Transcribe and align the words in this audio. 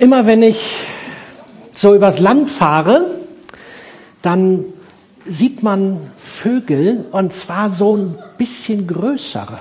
Immer 0.00 0.24
wenn 0.24 0.42
ich 0.42 0.78
so 1.76 1.94
übers 1.94 2.18
Land 2.18 2.50
fahre, 2.50 3.04
dann 4.22 4.64
sieht 5.26 5.62
man 5.62 5.98
Vögel 6.16 7.04
und 7.12 7.34
zwar 7.34 7.68
so 7.68 7.96
ein 7.98 8.18
bisschen 8.38 8.86
größere. 8.86 9.58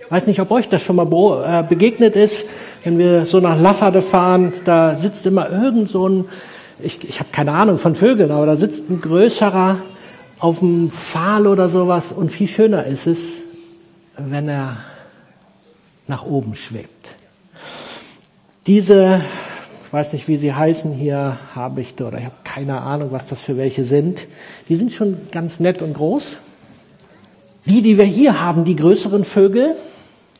Ich 0.00 0.10
weiß 0.10 0.26
nicht, 0.26 0.40
ob 0.40 0.50
euch 0.52 0.70
das 0.70 0.80
schon 0.80 0.96
mal 0.96 1.04
äh, 1.04 1.68
begegnet 1.68 2.16
ist, 2.16 2.48
wenn 2.84 2.98
wir 2.98 3.26
so 3.26 3.40
nach 3.40 3.60
Lafferde 3.60 4.00
fahren, 4.00 4.54
da 4.64 4.96
sitzt 4.96 5.26
immer 5.26 5.50
irgend 5.50 5.90
so 5.90 6.08
ein, 6.08 6.24
ich, 6.82 7.06
ich 7.06 7.20
habe 7.20 7.28
keine 7.30 7.52
Ahnung 7.52 7.76
von 7.76 7.94
Vögeln, 7.94 8.30
aber 8.30 8.46
da 8.46 8.56
sitzt 8.56 8.88
ein 8.88 9.02
größerer 9.02 9.82
auf 10.38 10.60
dem 10.60 10.90
Pfahl 10.90 11.46
oder 11.46 11.68
sowas 11.68 12.10
und 12.10 12.32
viel 12.32 12.48
schöner 12.48 12.86
ist 12.86 13.06
es, 13.06 13.42
wenn 14.16 14.48
er 14.48 14.78
nach 16.08 16.24
oben 16.24 16.56
schwebt. 16.56 17.01
Diese, 18.68 19.20
ich 19.84 19.92
weiß 19.92 20.12
nicht, 20.12 20.28
wie 20.28 20.36
sie 20.36 20.54
heißen, 20.54 20.92
hier 20.92 21.36
habe 21.52 21.80
ich, 21.80 22.00
oder 22.00 22.18
ich 22.18 22.24
habe 22.24 22.36
keine 22.44 22.80
Ahnung, 22.80 23.08
was 23.10 23.26
das 23.26 23.42
für 23.42 23.56
welche 23.56 23.82
sind. 23.82 24.28
Die 24.68 24.76
sind 24.76 24.92
schon 24.92 25.16
ganz 25.32 25.58
nett 25.58 25.82
und 25.82 25.94
groß. 25.94 26.36
Die, 27.66 27.82
die 27.82 27.98
wir 27.98 28.04
hier 28.04 28.40
haben, 28.40 28.64
die 28.64 28.76
größeren 28.76 29.24
Vögel, 29.24 29.74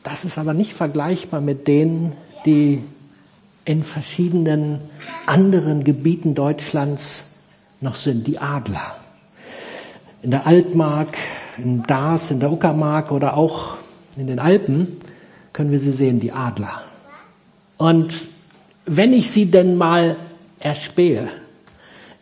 das 0.03 0.23
ist 0.23 0.37
aber 0.37 0.53
nicht 0.53 0.71
vergleichbar 0.71 1.41
mit 1.41 1.67
denen, 1.67 2.13
die 2.45 2.81
in 3.65 3.83
verschiedenen 3.83 4.79
anderen 5.25 5.83
Gebieten 5.83 6.33
Deutschlands 6.33 7.43
noch 7.81 7.95
sind, 7.95 8.25
die 8.25 8.39
Adler. 8.39 8.95
In 10.21 10.31
der 10.31 10.47
Altmark, 10.47 11.17
in 11.57 11.83
Dars, 11.83 12.31
in 12.31 12.39
der 12.39 12.53
Uckermark 12.53 13.11
oder 13.11 13.35
auch 13.35 13.75
in 14.15 14.27
den 14.27 14.39
Alpen 14.39 14.95
können 15.51 15.71
wir 15.71 15.79
sie 15.79 15.91
sehen, 15.91 16.21
die 16.21 16.31
Adler. 16.31 16.83
Und 17.83 18.29
wenn 18.85 19.11
ich 19.11 19.29
sie 19.29 19.47
denn 19.47 19.75
mal 19.75 20.15
erspähe, 20.57 21.27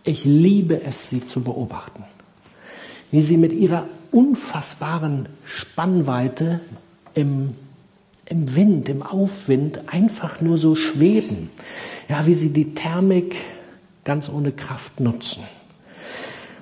ich 0.04 0.26
liebe 0.26 0.82
es, 0.82 1.08
sie 1.08 1.24
zu 1.24 1.44
beobachten, 1.44 2.04
wie 3.12 3.22
sie 3.22 3.38
mit 3.38 3.54
ihrer 3.54 3.84
unfassbaren 4.10 5.28
Spannweite 5.46 6.62
im, 7.14 7.54
im 8.26 8.56
Wind, 8.56 8.90
im 8.90 9.04
Aufwind 9.04 9.82
einfach 9.86 10.42
nur 10.42 10.58
so 10.58 10.76
schweben. 10.76 11.52
Ja, 12.10 12.26
wie 12.26 12.34
sie 12.34 12.50
die 12.50 12.74
Thermik 12.74 13.36
ganz 14.04 14.30
ohne 14.30 14.54
Kraft 14.54 15.00
nutzen. 15.00 15.44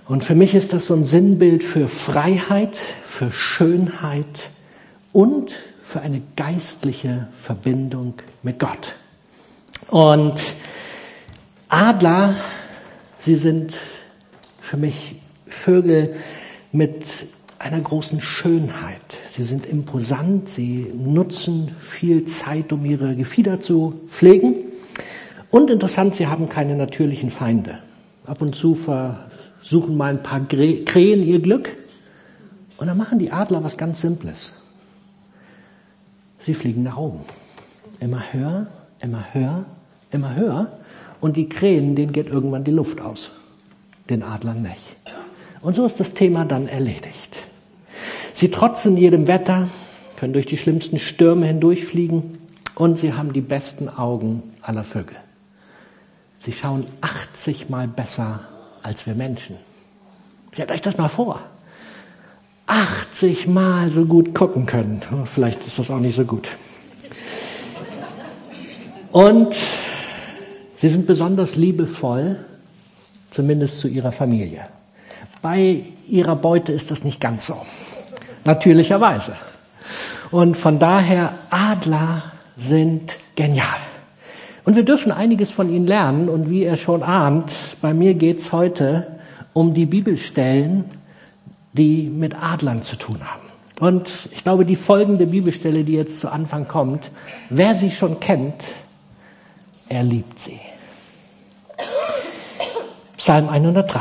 Und 0.09 0.25
für 0.25 0.35
mich 0.35 0.55
ist 0.55 0.73
das 0.73 0.87
so 0.87 0.93
ein 0.93 1.05
Sinnbild 1.05 1.63
für 1.63 1.87
Freiheit, 1.87 2.75
für 2.75 3.31
Schönheit 3.31 4.49
und 5.13 5.55
für 5.89 6.01
eine 6.01 6.21
geistliche 6.35 7.29
Verbindung 7.33 8.13
mit 8.43 8.59
Gott. 8.59 8.95
Und 9.87 10.39
Adler, 11.67 12.35
sie 13.17 13.33
sind 13.33 13.73
für 14.61 14.77
mich 14.77 15.15
Vögel 15.47 16.15
mit 16.71 17.07
einer 17.57 17.81
großen 17.81 18.21
Schönheit. 18.21 19.01
Sie 19.29 19.43
sind 19.43 19.65
imposant, 19.65 20.47
sie 20.47 20.93
nutzen 20.95 21.75
viel 21.79 22.23
Zeit, 22.25 22.71
um 22.71 22.85
ihre 22.85 23.15
Gefieder 23.15 23.59
zu 23.59 23.99
pflegen. 24.09 24.57
Und 25.49 25.71
interessant, 25.71 26.13
sie 26.13 26.27
haben 26.27 26.49
keine 26.49 26.75
natürlichen 26.75 27.31
Feinde. 27.31 27.79
Ab 28.27 28.43
und 28.43 28.53
zu 28.53 28.75
versuchen 28.75 29.97
mal 29.97 30.11
ein 30.11 30.21
paar 30.21 30.41
Krähen 30.47 31.23
ihr 31.23 31.39
Glück. 31.39 31.75
Und 32.77 32.85
dann 32.85 32.97
machen 32.97 33.17
die 33.17 33.31
Adler 33.31 33.63
was 33.63 33.75
ganz 33.75 34.01
Simples. 34.01 34.51
Sie 36.39 36.53
fliegen 36.53 36.83
nach 36.83 36.97
oben. 36.97 37.19
Immer 37.99 38.33
höher, 38.33 38.67
immer 39.01 39.33
höher, 39.33 39.65
immer 40.11 40.35
höher. 40.35 40.71
Und 41.21 41.35
die 41.37 41.49
Krähen, 41.49 41.95
denen 41.95 42.13
geht 42.13 42.27
irgendwann 42.27 42.63
die 42.63 42.71
Luft 42.71 43.01
aus. 43.01 43.31
Den 44.09 44.23
Adlern 44.23 44.61
nicht. 44.61 44.95
Und 45.61 45.75
so 45.75 45.85
ist 45.85 45.99
das 45.99 46.13
Thema 46.13 46.45
dann 46.45 46.67
erledigt. 46.67 47.37
Sie 48.33 48.49
trotzen 48.49 48.95
jedem 48.95 49.27
Wetter, 49.27 49.67
können 50.15 50.33
durch 50.33 50.45
die 50.45 50.57
schlimmsten 50.57 50.97
Stürme 50.97 51.45
hindurchfliegen 51.45 52.37
und 52.75 52.97
sie 52.97 53.13
haben 53.13 53.33
die 53.33 53.41
besten 53.41 53.89
Augen 53.89 54.43
aller 54.61 54.85
Vögel. 54.85 55.17
Sie 56.39 56.53
schauen 56.53 56.87
80 57.01 57.69
Mal 57.69 57.89
besser 57.89 58.39
als 58.81 59.05
wir 59.05 59.13
Menschen. 59.13 59.57
Stellt 60.53 60.71
euch 60.71 60.81
das 60.81 60.97
mal 60.97 61.09
vor. 61.09 61.41
80 62.69 63.47
Mal 63.47 63.89
so 63.89 64.05
gut 64.05 64.35
gucken 64.35 64.65
können. 64.65 65.01
Vielleicht 65.25 65.65
ist 65.65 65.79
das 65.79 65.89
auch 65.89 65.99
nicht 65.99 66.15
so 66.15 66.23
gut. 66.23 66.47
Und 69.11 69.55
sie 70.75 70.87
sind 70.87 71.07
besonders 71.07 71.55
liebevoll, 71.55 72.37
zumindest 73.31 73.79
zu 73.79 73.87
ihrer 73.87 74.11
Familie. 74.11 74.67
Bei 75.41 75.83
ihrer 76.07 76.35
Beute 76.35 76.71
ist 76.71 76.91
das 76.91 77.03
nicht 77.03 77.19
ganz 77.19 77.47
so. 77.47 77.55
Natürlicherweise. 78.45 79.33
Und 80.29 80.55
von 80.55 80.77
daher, 80.77 81.33
Adler 81.49 82.23
sind 82.55 83.15
genial. 83.35 83.79
Und 84.63 84.75
wir 84.75 84.83
dürfen 84.83 85.11
einiges 85.11 85.49
von 85.49 85.73
ihnen 85.73 85.87
lernen. 85.87 86.29
Und 86.29 86.51
wie 86.51 86.63
ihr 86.65 86.75
schon 86.75 87.01
ahnt, 87.01 87.51
bei 87.81 87.95
mir 87.95 88.13
geht's 88.13 88.51
heute 88.51 89.07
um 89.53 89.73
die 89.73 89.87
Bibelstellen, 89.87 90.85
die 91.79 92.09
mit 92.09 92.35
Adlern 92.35 92.83
zu 92.83 92.95
tun 92.95 93.17
haben. 93.21 93.41
Und 93.79 94.29
ich 94.33 94.43
glaube, 94.43 94.65
die 94.65 94.75
folgende 94.75 95.25
Bibelstelle, 95.25 95.83
die 95.83 95.93
jetzt 95.93 96.19
zu 96.19 96.29
Anfang 96.29 96.67
kommt, 96.67 97.09
wer 97.49 97.75
sie 97.75 97.91
schon 97.91 98.19
kennt, 98.19 98.65
er 99.87 100.03
liebt 100.03 100.37
sie. 100.37 100.59
Psalm 103.17 103.49
103. 103.49 103.99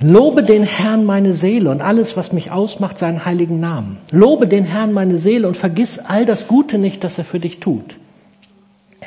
Lobe 0.00 0.42
den 0.42 0.62
Herrn 0.62 1.04
meine 1.04 1.32
Seele 1.32 1.70
und 1.70 1.80
alles, 1.80 2.16
was 2.16 2.32
mich 2.32 2.50
ausmacht, 2.50 2.98
seinen 2.98 3.24
heiligen 3.24 3.58
Namen. 3.58 3.98
Lobe 4.12 4.46
den 4.46 4.64
Herrn 4.64 4.92
meine 4.92 5.18
Seele 5.18 5.48
und 5.48 5.56
vergiss 5.56 5.98
all 5.98 6.24
das 6.24 6.46
Gute 6.46 6.78
nicht, 6.78 7.02
das 7.02 7.18
er 7.18 7.24
für 7.24 7.40
dich 7.40 7.58
tut. 7.58 7.96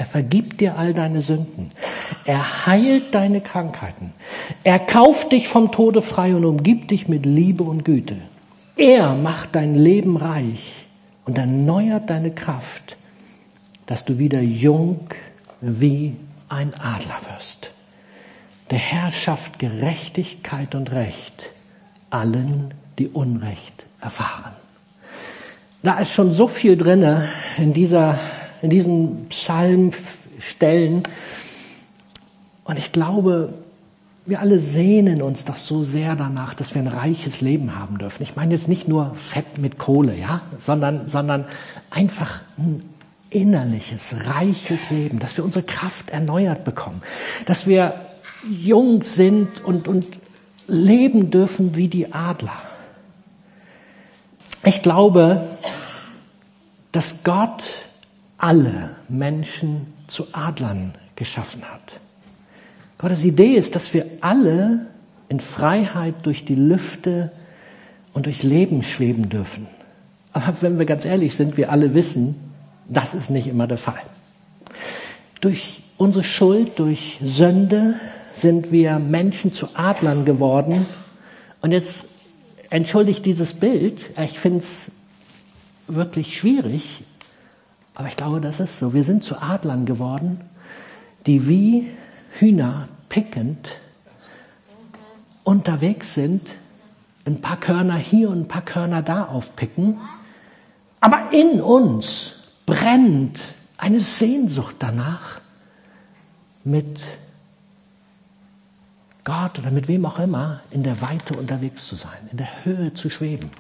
Er 0.02 0.08
vergibt 0.08 0.62
dir 0.62 0.80
all 0.80 0.96
deine 0.96 1.22
Sünden. 1.22 1.70
Er 2.26 2.66
heilt 2.66 3.14
deine 3.14 3.40
Krankheiten. 3.40 4.14
Er 4.64 4.80
kauft 4.80 5.32
dich 5.32 5.48
vom 5.48 5.72
Tode 5.72 6.02
frei 6.02 6.34
und 6.34 6.44
umgibt 6.44 6.90
dich 6.90 7.08
mit 7.08 7.24
Liebe 7.24 7.64
und 7.64 7.86
Güte. 7.86 8.16
Er 8.78 9.14
macht 9.14 9.54
dein 9.54 9.76
Leben 9.76 10.18
reich 10.18 10.88
und 11.26 11.38
erneuert 11.38 12.10
deine 12.10 12.32
Kraft, 12.32 12.98
dass 13.86 14.04
du 14.04 14.18
wieder 14.18 14.42
jung 14.42 15.02
wie 15.62 16.16
ein 16.50 16.74
Adler 16.74 17.20
wirst. 17.36 17.70
Der 18.72 18.80
Herr 18.80 19.12
schafft 19.12 19.60
Gerechtigkeit 19.60 20.74
und 20.74 20.92
Recht 20.94 21.52
allen, 22.10 22.74
die 22.98 23.08
Unrecht 23.08 23.86
erfahren. 24.02 24.54
Da 25.84 26.00
ist 26.00 26.12
schon 26.12 26.32
so 26.32 26.48
viel 26.48 26.76
drinne 26.76 27.30
in 27.60 27.74
dieser 27.74 28.18
in 28.62 28.70
diesen 28.70 29.28
Psalmstellen. 29.30 31.04
Und 32.64 32.78
ich 32.78 32.92
glaube, 32.92 33.54
wir 34.26 34.40
alle 34.40 34.60
sehnen 34.60 35.22
uns 35.22 35.46
doch 35.46 35.56
so 35.56 35.84
sehr 35.84 36.16
danach, 36.16 36.54
dass 36.54 36.76
wir 36.76 36.82
ein 36.82 36.88
reiches 36.88 37.42
Leben 37.42 37.76
haben 37.78 37.98
dürfen. 37.98 38.24
Ich 38.24 38.36
meine 38.36 38.54
jetzt 38.54 38.68
nicht 38.68 38.88
nur 38.88 39.16
Fett 39.16 39.58
mit 39.58 39.78
Kohle, 39.78 40.16
ja, 40.16 40.42
sondern, 40.60 41.10
sondern 41.10 41.46
einfach 41.90 42.42
ein 42.58 42.84
innerliches, 43.32 44.16
reiches 44.26 44.92
Leben, 44.92 45.20
dass 45.20 45.38
wir 45.38 45.44
unsere 45.44 45.66
Kraft 45.66 46.12
erneuert 46.12 46.64
bekommen, 46.64 47.02
dass 47.46 47.66
wir 47.66 47.94
jung 48.48 49.04
sind 49.04 49.64
und, 49.64 49.88
und 49.88 50.06
leben 50.68 51.32
dürfen 51.32 51.76
wie 51.76 51.88
die 51.88 52.14
Adler. 52.14 52.62
Ich 54.64 54.84
glaube, 54.84 55.48
dass 56.92 57.24
Gott 57.24 57.64
alle 58.42 58.90
Menschen 59.08 59.94
zu 60.08 60.26
Adlern 60.34 60.94
geschaffen 61.16 61.62
hat. 61.64 62.00
Gottes 62.98 63.24
Idee 63.24 63.54
ist, 63.54 63.76
dass 63.76 63.94
wir 63.94 64.06
alle 64.22 64.88
in 65.30 65.40
Freiheit 65.40 66.16
durch 66.24 66.44
die 66.44 66.56
Lüfte 66.56 67.32
und 68.14 68.26
durchs 68.26 68.42
Leben 68.44 68.84
schweben 68.84 69.30
dürfen. 69.30 69.68
Aber 70.34 70.56
wenn 70.62 70.80
wir 70.80 70.88
ganz 70.88 71.06
ehrlich 71.06 71.36
sind, 71.36 71.56
wir 71.56 71.72
alle 71.72 71.94
wissen, 71.94 72.36
das 72.90 73.14
ist 73.14 73.30
nicht 73.30 73.48
immer 73.48 73.68
der 73.68 73.78
Fall. 73.78 74.02
Durch 75.40 75.84
unsere 75.98 76.24
Schuld, 76.24 76.80
durch 76.80 77.20
Sünde 77.24 77.94
sind 78.34 78.72
wir 78.72 78.98
Menschen 78.98 79.54
zu 79.54 79.70
Adlern 79.76 80.26
geworden. 80.26 80.88
Und 81.62 81.74
jetzt 81.74 82.06
entschuldigt 82.72 83.24
dieses 83.24 83.54
Bild, 83.54 84.10
ich 84.20 84.40
finde 84.40 84.60
es 84.60 84.94
wirklich 85.88 86.38
schwierig, 86.38 87.04
aber 87.96 88.08
ich 88.08 88.18
glaube, 88.18 88.42
das 88.42 88.60
ist 88.60 88.80
so. 88.80 88.94
Wir 88.94 89.04
sind 89.04 89.24
zu 89.24 89.42
Adlern 89.42 89.86
geworden, 89.86 90.42
die 91.26 91.48
wie 91.48 91.90
Hühner 92.40 92.88
pickend 93.10 93.80
unterwegs 95.44 96.14
sind, 96.14 96.48
ein 97.26 97.42
paar 97.42 97.58
Körner 97.58 97.98
hier 97.98 98.30
und 98.30 98.42
ein 98.42 98.48
paar 98.48 98.64
Körner 98.64 99.02
da 99.02 99.26
aufpicken. 99.26 100.00
Aber 101.00 101.32
in 101.32 101.62
uns 101.62 102.48
brennt 102.66 103.40
eine 103.78 104.00
Sehnsucht 104.00 104.76
danach, 104.80 105.42
mit 106.64 107.00
Gott 109.24 109.60
oder 109.60 109.72
mit 109.72 109.88
wem 109.88 110.06
auch 110.06 110.20
immer 110.20 110.62
in 110.72 110.84
der 110.84 111.02
Weite 111.02 111.36
unterwegs 111.36 111.88
zu 111.88 111.96
sein, 111.96 112.18
in 112.32 112.38
der 112.38 112.66
Höhe 112.66 112.94
zu 112.94 113.10
schweben. 113.10 113.52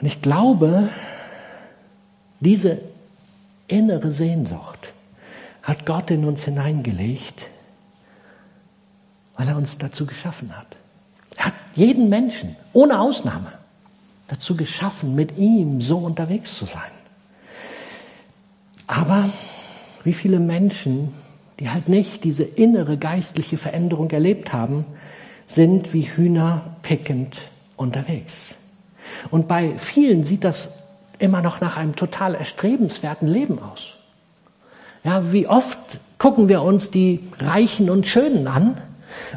Und 0.00 0.06
ich 0.06 0.22
glaube, 0.22 0.90
diese 2.44 2.80
innere 3.66 4.12
Sehnsucht 4.12 4.92
hat 5.62 5.86
Gott 5.86 6.10
in 6.10 6.24
uns 6.24 6.44
hineingelegt, 6.44 7.48
weil 9.36 9.48
er 9.48 9.56
uns 9.56 9.78
dazu 9.78 10.06
geschaffen 10.06 10.56
hat. 10.56 10.66
Er 11.36 11.46
hat 11.46 11.54
jeden 11.74 12.08
Menschen, 12.08 12.54
ohne 12.72 13.00
Ausnahme, 13.00 13.52
dazu 14.28 14.56
geschaffen, 14.56 15.14
mit 15.14 15.36
ihm 15.38 15.80
so 15.80 15.98
unterwegs 15.98 16.56
zu 16.56 16.66
sein. 16.66 16.90
Aber 18.86 19.30
wie 20.04 20.12
viele 20.12 20.38
Menschen, 20.38 21.12
die 21.58 21.70
halt 21.70 21.88
nicht 21.88 22.24
diese 22.24 22.44
innere 22.44 22.98
geistliche 22.98 23.56
Veränderung 23.56 24.10
erlebt 24.10 24.52
haben, 24.52 24.84
sind 25.46 25.92
wie 25.92 26.02
Hühner 26.02 26.76
pickend 26.82 27.36
unterwegs. 27.76 28.56
Und 29.30 29.48
bei 29.48 29.76
vielen 29.78 30.24
sieht 30.24 30.44
das 30.44 30.83
immer 31.18 31.42
noch 31.42 31.60
nach 31.60 31.76
einem 31.76 31.96
total 31.96 32.34
erstrebenswerten 32.34 33.28
Leben 33.28 33.58
aus. 33.58 33.96
Ja, 35.04 35.32
wie 35.32 35.46
oft 35.46 35.98
gucken 36.18 36.48
wir 36.48 36.62
uns 36.62 36.90
die 36.90 37.20
Reichen 37.38 37.90
und 37.90 38.06
Schönen 38.06 38.48
an 38.48 38.78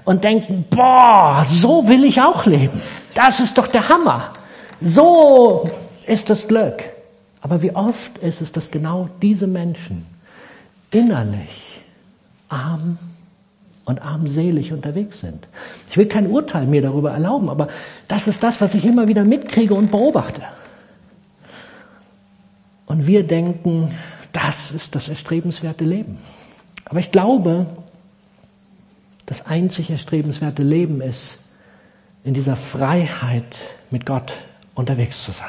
und 0.06 0.24
denken, 0.24 0.66
boah, 0.70 1.46
so 1.46 1.88
will 1.88 2.04
ich 2.04 2.22
auch 2.22 2.46
leben. 2.46 2.82
Das 3.14 3.40
ist 3.40 3.58
doch 3.58 3.68
der 3.68 3.90
Hammer. 3.90 4.34
So 4.82 5.70
ist 6.06 6.30
das 6.30 6.48
Glück. 6.48 6.84
Aber 7.42 7.62
wie 7.62 7.76
oft 7.76 8.18
ist 8.20 8.42
es, 8.42 8.52
dass 8.52 8.72
genau 8.72 9.10
diese 9.22 9.48
Menschen 9.48 10.06
innerlich 10.92 11.82
arm 12.50 12.98
und 13.86 14.02
armselig 14.02 14.74
unterwegs 14.74 15.22
sind. 15.22 15.48
Ich 15.90 15.98
will 15.98 16.08
kein 16.08 16.28
Urteil 16.28 16.66
mir 16.66 16.82
darüber 16.82 17.12
erlauben, 17.12 17.50
aber 17.50 17.70
das 18.08 18.28
ist 18.28 18.44
das, 18.44 18.60
was 18.60 18.74
ich 18.74 18.86
immer 18.86 19.08
wieder 19.08 19.24
mitkriege 19.24 19.74
und 19.74 19.92
beobachte. 19.92 20.42
Und 22.88 23.06
wir 23.06 23.24
denken, 23.24 23.92
das 24.34 24.72
ist 24.72 24.96
das 24.96 25.10
erstrebenswerte 25.10 25.86
Leben. 25.86 26.18
Aber 26.86 27.00
ich 27.00 27.12
glaube, 27.12 27.68
das 29.26 29.46
einzig 29.46 29.92
erstrebenswerte 29.92 30.64
Leben 30.64 31.02
ist, 31.02 31.40
in 32.24 32.34
dieser 32.34 32.56
Freiheit 32.56 33.58
mit 33.92 34.06
Gott 34.06 34.34
unterwegs 34.74 35.24
zu 35.24 35.32
sein. 35.32 35.48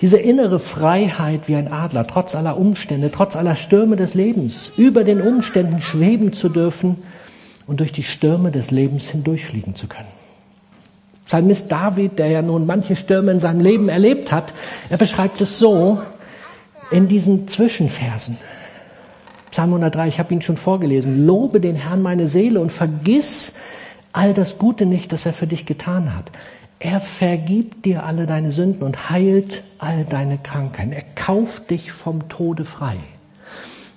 Diese 0.00 0.16
innere 0.16 0.58
Freiheit 0.58 1.48
wie 1.48 1.56
ein 1.56 1.70
Adler, 1.70 2.06
trotz 2.06 2.34
aller 2.34 2.56
Umstände, 2.56 3.10
trotz 3.12 3.36
aller 3.36 3.56
Stürme 3.56 3.96
des 3.96 4.14
Lebens, 4.14 4.72
über 4.76 5.04
den 5.04 5.20
Umständen 5.20 5.82
schweben 5.82 6.32
zu 6.32 6.48
dürfen 6.48 6.96
und 7.66 7.80
durch 7.80 7.92
die 7.92 8.02
Stürme 8.02 8.50
des 8.50 8.70
Lebens 8.70 9.08
hindurchfliegen 9.08 9.74
zu 9.74 9.88
können. 9.88 10.08
Psalmist 11.26 11.70
David, 11.70 12.18
der 12.18 12.28
ja 12.28 12.42
nun 12.42 12.66
manche 12.66 12.96
Stürme 12.96 13.30
in 13.30 13.40
seinem 13.40 13.60
Leben 13.60 13.88
erlebt 13.88 14.32
hat, 14.32 14.52
er 14.88 14.96
beschreibt 14.96 15.40
es 15.40 15.58
so 15.58 16.00
in 16.90 17.08
diesen 17.08 17.48
Zwischenversen. 17.48 18.36
Psalm 19.50 19.70
103, 19.70 20.08
ich 20.08 20.18
habe 20.18 20.32
ihn 20.32 20.42
schon 20.42 20.56
vorgelesen. 20.56 21.26
Lobe 21.26 21.60
den 21.60 21.76
Herrn 21.76 22.02
meine 22.02 22.28
Seele 22.28 22.60
und 22.60 22.70
vergiss 22.70 23.58
all 24.12 24.34
das 24.34 24.58
Gute 24.58 24.86
nicht, 24.86 25.12
das 25.12 25.26
er 25.26 25.32
für 25.32 25.46
dich 25.46 25.66
getan 25.66 26.16
hat. 26.16 26.30
Er 26.78 27.00
vergibt 27.00 27.84
dir 27.84 28.04
alle 28.04 28.26
deine 28.26 28.50
Sünden 28.50 28.82
und 28.82 29.10
heilt 29.10 29.62
all 29.78 30.04
deine 30.04 30.38
Krankheiten. 30.38 30.92
Er 30.92 31.04
kauft 31.14 31.70
dich 31.70 31.92
vom 31.92 32.28
Tode 32.28 32.64
frei. 32.64 32.96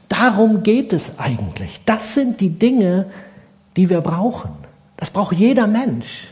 Darum 0.10 0.64
geht 0.64 0.92
es 0.92 1.20
eigentlich. 1.20 1.82
Das 1.86 2.14
sind 2.14 2.42
die 2.42 2.50
Dinge, 2.50 3.06
die 3.78 3.90
wir 3.90 4.02
brauchen. 4.02 4.52
Das 4.98 5.12
braucht 5.12 5.36
jeder 5.36 5.66
Mensch. 5.66 6.28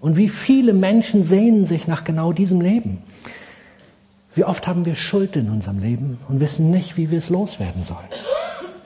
Und 0.00 0.16
wie 0.16 0.28
viele 0.28 0.74
Menschen 0.74 1.22
sehnen 1.22 1.64
sich 1.64 1.86
nach 1.86 2.04
genau 2.04 2.32
diesem 2.32 2.60
Leben. 2.60 2.98
Wie 4.34 4.44
oft 4.44 4.66
haben 4.66 4.84
wir 4.84 4.96
Schuld 4.96 5.36
in 5.36 5.48
unserem 5.48 5.78
Leben 5.78 6.18
und 6.28 6.40
wissen 6.40 6.70
nicht, 6.70 6.96
wie 6.96 7.10
wir 7.10 7.18
es 7.18 7.30
loswerden 7.30 7.84
sollen. 7.84 7.98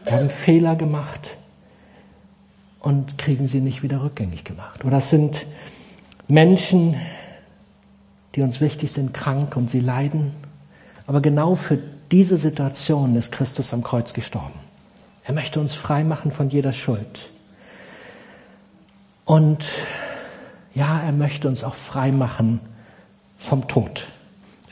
Wir 0.05 0.12
haben 0.12 0.31
Fehler 0.31 0.77
gemacht 0.77 1.37
und 2.81 3.17
kriegen 3.17 3.47
sie 3.47 3.61
nicht 3.61 3.83
wieder 3.83 4.03
rückgängig 4.03 4.45
gemacht. 4.45 4.85
Oder 4.85 4.99
es 4.99 5.11
sind 5.11 5.47
Menschen, 6.29 6.97
die 8.35 8.43
uns 8.43 8.61
wichtig 8.61 8.93
sind, 8.93 9.15
krank 9.15 9.56
und 9.56 9.71
sie 9.71 9.81
leiden. 9.81 10.33
Aber 11.06 11.23
genau 11.23 11.55
für 11.55 11.79
diese 12.12 12.37
Situation 12.37 13.17
ist 13.17 13.33
Christus 13.33 13.73
am 13.73 13.83
Kreuz 13.83 14.12
gestorben. 14.12 14.59
Er 15.25 15.35
möchte 15.35 15.61
uns 15.61 15.75
frei 15.75 16.05
machen 16.05 16.31
von 16.31 16.50
jeder 16.50 16.73
Schuld. 16.73 17.31
Und 19.25 19.67
ja, 20.75 21.00
er 21.00 21.12
möchte 21.12 21.49
uns 21.49 21.65
auch 21.65 21.75
frei 21.75 22.12
machen 22.12 22.61
vom 23.39 23.67
Tod. 23.69 24.09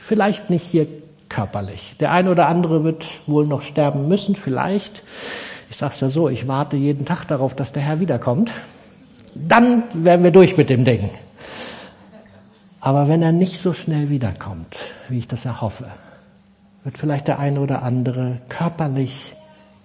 Vielleicht 0.07 0.49
nicht 0.49 0.63
hier 0.63 0.87
körperlich. 1.27 1.95
Der 1.99 2.13
eine 2.13 2.31
oder 2.31 2.47
andere 2.47 2.85
wird 2.85 3.05
wohl 3.27 3.45
noch 3.45 3.61
sterben 3.61 4.07
müssen, 4.07 4.37
vielleicht. 4.37 5.03
Ich 5.69 5.75
sage 5.75 5.95
es 5.95 5.99
ja 5.99 6.07
so, 6.07 6.29
ich 6.29 6.47
warte 6.47 6.77
jeden 6.77 7.03
Tag 7.03 7.25
darauf, 7.25 7.53
dass 7.53 7.73
der 7.73 7.83
Herr 7.83 7.99
wiederkommt. 7.99 8.49
Dann 9.35 9.83
werden 9.93 10.23
wir 10.23 10.31
durch 10.31 10.55
mit 10.55 10.69
dem 10.69 10.85
Ding. 10.85 11.09
Aber 12.79 13.09
wenn 13.09 13.21
er 13.21 13.33
nicht 13.33 13.59
so 13.59 13.73
schnell 13.73 14.09
wiederkommt, 14.09 14.77
wie 15.09 15.17
ich 15.17 15.27
das 15.27 15.43
erhoffe, 15.43 15.87
wird 16.85 16.97
vielleicht 16.97 17.27
der 17.27 17.39
eine 17.39 17.59
oder 17.59 17.83
andere 17.83 18.37
körperlich 18.47 19.35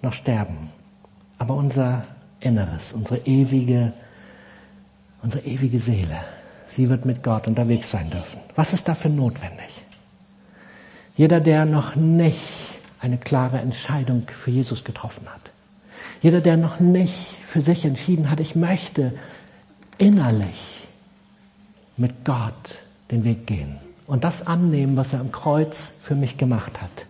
noch 0.01 0.13
sterben. 0.13 0.69
Aber 1.37 1.55
unser 1.55 2.05
Inneres, 2.39 2.93
unsere 2.93 3.19
ewige, 3.25 3.91
unsere 5.21 5.45
ewige 5.45 5.81
Seele, 5.81 6.15
sie 6.65 6.89
wird 6.89 7.03
mit 7.03 7.23
Gott 7.23 7.45
unterwegs 7.49 7.91
sein 7.91 8.09
dürfen. 8.09 8.39
Was 8.55 8.71
ist 8.71 8.87
dafür 8.87 9.11
notwendig? 9.11 9.82
Jeder, 11.15 11.39
der 11.39 11.65
noch 11.65 11.95
nicht 11.95 12.39
eine 12.99 13.17
klare 13.17 13.59
Entscheidung 13.59 14.23
für 14.27 14.51
Jesus 14.51 14.83
getroffen 14.83 15.27
hat. 15.27 15.51
Jeder, 16.21 16.41
der 16.41 16.57
noch 16.57 16.79
nicht 16.79 17.37
für 17.45 17.61
sich 17.61 17.85
entschieden 17.85 18.29
hat, 18.29 18.39
ich 18.39 18.55
möchte 18.55 19.13
innerlich 19.97 20.87
mit 21.97 22.25
Gott 22.25 22.79
den 23.11 23.23
Weg 23.25 23.45
gehen 23.45 23.77
und 24.07 24.23
das 24.23 24.47
annehmen, 24.47 24.97
was 24.97 25.13
er 25.13 25.19
am 25.19 25.31
Kreuz 25.31 25.93
für 26.01 26.15
mich 26.15 26.37
gemacht 26.37 26.81
hat. 26.81 27.05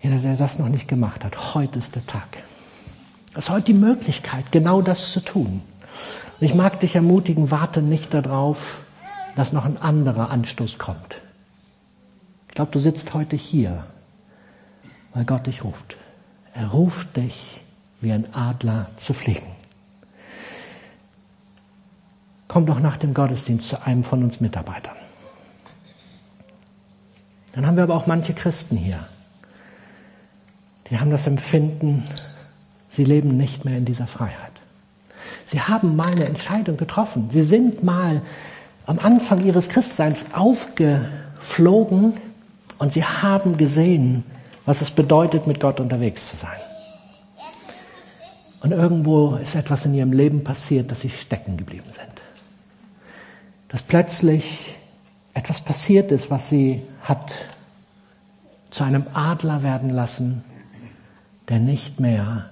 Jeder, 0.00 0.16
der 0.16 0.36
das 0.36 0.58
noch 0.58 0.68
nicht 0.68 0.88
gemacht 0.88 1.24
hat, 1.24 1.54
heute 1.54 1.78
ist 1.78 1.94
der 1.94 2.06
Tag. 2.06 2.28
Es 3.34 3.44
ist 3.44 3.50
heute 3.50 3.66
die 3.66 3.74
Möglichkeit, 3.74 4.50
genau 4.50 4.82
das 4.82 5.10
zu 5.10 5.20
tun. 5.20 5.62
Und 6.40 6.46
ich 6.46 6.54
mag 6.54 6.80
dich 6.80 6.96
ermutigen, 6.96 7.50
warte 7.50 7.82
nicht 7.82 8.12
darauf, 8.14 8.80
dass 9.36 9.52
noch 9.52 9.64
ein 9.64 9.80
anderer 9.80 10.30
Anstoß 10.30 10.78
kommt. 10.78 11.21
Ich 12.52 12.56
glaube, 12.56 12.70
du 12.70 12.78
sitzt 12.78 13.14
heute 13.14 13.34
hier, 13.34 13.86
weil 15.14 15.24
Gott 15.24 15.46
dich 15.46 15.64
ruft. 15.64 15.96
Er 16.52 16.66
ruft 16.66 17.16
dich, 17.16 17.62
wie 18.02 18.12
ein 18.12 18.34
Adler 18.34 18.90
zu 18.96 19.14
fliegen. 19.14 19.46
Komm 22.48 22.66
doch 22.66 22.78
nach 22.78 22.98
dem 22.98 23.14
Gottesdienst 23.14 23.70
zu 23.70 23.86
einem 23.86 24.04
von 24.04 24.22
uns 24.22 24.42
Mitarbeitern. 24.42 24.96
Dann 27.54 27.66
haben 27.66 27.76
wir 27.76 27.84
aber 27.84 27.94
auch 27.94 28.06
manche 28.06 28.34
Christen 28.34 28.76
hier. 28.76 28.98
Die 30.90 31.00
haben 31.00 31.10
das 31.10 31.26
Empfinden, 31.26 32.04
sie 32.90 33.04
leben 33.04 33.34
nicht 33.34 33.64
mehr 33.64 33.78
in 33.78 33.86
dieser 33.86 34.06
Freiheit. 34.06 34.52
Sie 35.46 35.62
haben 35.62 35.96
mal 35.96 36.12
eine 36.12 36.26
Entscheidung 36.26 36.76
getroffen. 36.76 37.30
Sie 37.30 37.42
sind 37.42 37.82
mal 37.82 38.20
am 38.84 38.98
Anfang 38.98 39.42
ihres 39.42 39.70
Christseins 39.70 40.34
aufgeflogen 40.34 42.12
und 42.82 42.92
sie 42.92 43.04
haben 43.04 43.56
gesehen, 43.56 44.24
was 44.66 44.80
es 44.80 44.90
bedeutet, 44.90 45.46
mit 45.46 45.60
Gott 45.60 45.80
unterwegs 45.80 46.28
zu 46.28 46.36
sein. 46.36 46.60
Und 48.60 48.72
irgendwo 48.72 49.36
ist 49.36 49.54
etwas 49.54 49.86
in 49.86 49.94
ihrem 49.94 50.12
Leben 50.12 50.44
passiert, 50.44 50.90
dass 50.90 51.00
sie 51.00 51.10
stecken 51.10 51.56
geblieben 51.56 51.90
sind 51.90 52.22
dass 53.72 53.82
plötzlich 53.82 54.74
etwas 55.32 55.62
passiert 55.62 56.12
ist, 56.12 56.30
was 56.30 56.50
sie 56.50 56.82
hat 57.00 57.32
zu 58.70 58.84
einem 58.84 59.06
Adler 59.14 59.62
werden 59.62 59.88
lassen, 59.88 60.44
der 61.48 61.58
nicht 61.58 61.98
mehr 61.98 62.50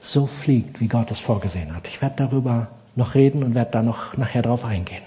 so 0.00 0.26
fliegt, 0.26 0.80
wie 0.80 0.88
Gott 0.88 1.10
es 1.12 1.20
vorgesehen 1.20 1.74
hat. 1.74 1.86
Ich 1.86 2.02
werde 2.02 2.16
darüber 2.16 2.68
noch 2.96 3.14
reden 3.14 3.44
und 3.44 3.54
werde 3.54 3.70
da 3.70 3.82
noch 3.82 4.16
nachher 4.16 4.42
drauf 4.42 4.64
eingehen. 4.64 5.02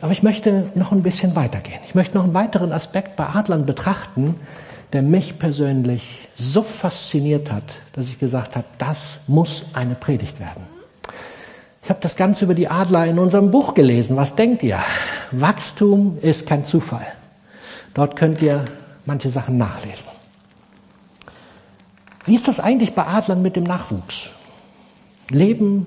Aber 0.00 0.12
ich 0.12 0.22
möchte 0.22 0.70
noch 0.74 0.92
ein 0.92 1.02
bisschen 1.02 1.34
weitergehen. 1.34 1.80
Ich 1.86 1.94
möchte 1.94 2.16
noch 2.16 2.24
einen 2.24 2.34
weiteren 2.34 2.72
Aspekt 2.72 3.16
bei 3.16 3.26
Adlern 3.26 3.66
betrachten, 3.66 4.36
der 4.92 5.02
mich 5.02 5.38
persönlich 5.38 6.28
so 6.36 6.62
fasziniert 6.62 7.50
hat, 7.50 7.64
dass 7.92 8.08
ich 8.08 8.18
gesagt 8.18 8.56
habe, 8.56 8.66
das 8.78 9.20
muss 9.26 9.64
eine 9.72 9.94
Predigt 9.94 10.38
werden. 10.40 10.62
Ich 11.82 11.90
habe 11.90 12.00
das 12.00 12.16
Ganze 12.16 12.44
über 12.44 12.54
die 12.54 12.68
Adler 12.68 13.06
in 13.06 13.18
unserem 13.18 13.50
Buch 13.50 13.74
gelesen. 13.74 14.16
Was 14.16 14.36
denkt 14.36 14.62
ihr? 14.62 14.78
Wachstum 15.30 16.18
ist 16.20 16.46
kein 16.46 16.64
Zufall. 16.64 17.06
Dort 17.94 18.14
könnt 18.14 18.40
ihr 18.42 18.66
manche 19.04 19.30
Sachen 19.30 19.56
nachlesen. 19.56 20.08
Wie 22.24 22.34
ist 22.34 22.46
das 22.46 22.60
eigentlich 22.60 22.94
bei 22.94 23.06
Adlern 23.06 23.42
mit 23.42 23.56
dem 23.56 23.64
Nachwuchs? 23.64 24.30
Leben 25.30 25.86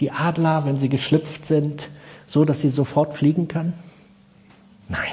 die 0.00 0.10
Adler, 0.10 0.66
wenn 0.66 0.80
sie 0.80 0.88
geschlüpft 0.88 1.46
sind, 1.46 1.88
so 2.32 2.46
dass 2.46 2.60
sie 2.60 2.70
sofort 2.70 3.12
fliegen 3.12 3.46
können? 3.46 3.74
Nein. 4.88 5.12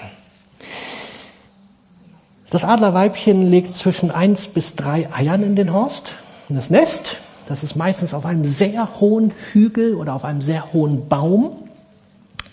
Das 2.49 2.63
Adlerweibchen 2.63 3.49
legt 3.51 3.73
zwischen 3.73 4.09
eins 4.09 4.47
bis 4.47 4.77
drei 4.77 5.11
Eiern 5.13 5.43
in 5.43 5.57
den 5.57 5.73
Horst. 5.73 6.13
Und 6.47 6.55
das 6.55 6.69
Nest, 6.69 7.17
das 7.49 7.61
ist 7.61 7.75
meistens 7.75 8.13
auf 8.13 8.25
einem 8.25 8.45
sehr 8.45 9.01
hohen 9.01 9.33
Hügel 9.51 9.95
oder 9.95 10.13
auf 10.13 10.23
einem 10.23 10.41
sehr 10.41 10.71
hohen 10.71 11.09
Baum. 11.09 11.57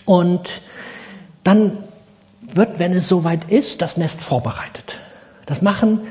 Und 0.05 0.61
dann 1.45 1.71
wird, 2.41 2.77
wenn 2.77 2.91
es 2.91 3.07
soweit 3.07 3.49
ist, 3.49 3.81
das 3.81 3.95
Nest 3.95 4.21
vorbereitet. 4.21 4.99
Das 5.45 5.61
machen 5.61 6.01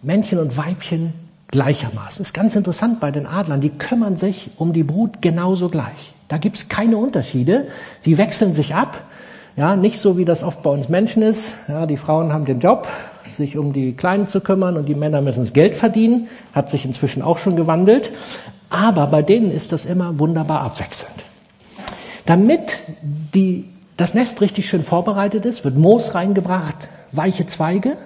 Männchen 0.00 0.38
und 0.38 0.56
Weibchen 0.56 1.12
gleichermaßen. 1.48 2.20
Das 2.20 2.28
ist 2.28 2.32
ganz 2.32 2.56
interessant 2.56 3.00
bei 3.00 3.10
den 3.10 3.26
Adlern. 3.26 3.60
Die 3.60 3.68
kümmern 3.68 4.16
sich 4.16 4.50
um 4.56 4.72
die 4.72 4.82
Brut 4.82 5.20
genauso 5.20 5.68
gleich. 5.68 6.14
Da 6.28 6.38
gibt 6.38 6.56
es 6.56 6.68
keine 6.68 6.96
Unterschiede. 6.96 7.68
Die 8.04 8.18
wechseln 8.18 8.52
sich 8.52 8.74
ab. 8.74 9.02
Ja, 9.56 9.74
nicht 9.74 9.98
so 9.98 10.16
wie 10.16 10.24
das 10.24 10.42
oft 10.42 10.62
bei 10.62 10.70
uns 10.70 10.88
Menschen 10.88 11.22
ist. 11.22 11.52
Ja, 11.68 11.86
die 11.86 11.96
Frauen 11.96 12.32
haben 12.32 12.44
den 12.44 12.60
Job, 12.60 12.86
sich 13.30 13.58
um 13.58 13.72
die 13.72 13.94
Kleinen 13.94 14.28
zu 14.28 14.40
kümmern 14.40 14.76
und 14.76 14.88
die 14.88 14.94
Männer 14.94 15.20
müssen 15.20 15.40
das 15.40 15.52
Geld 15.52 15.74
verdienen. 15.74 16.28
Hat 16.54 16.70
sich 16.70 16.84
inzwischen 16.84 17.22
auch 17.22 17.38
schon 17.38 17.56
gewandelt. 17.56 18.12
Aber 18.70 19.06
bei 19.06 19.22
denen 19.22 19.50
ist 19.50 19.72
das 19.72 19.84
immer 19.84 20.18
wunderbar 20.18 20.60
abwechselnd. 20.60 21.14
Damit 22.26 22.78
die, 23.34 23.64
das 23.96 24.14
Nest 24.14 24.40
richtig 24.40 24.68
schön 24.68 24.82
vorbereitet 24.82 25.46
ist, 25.46 25.64
wird 25.64 25.76
Moos 25.76 26.14
reingebracht, 26.14 26.88
weiche 27.10 27.46
Zweige 27.46 27.96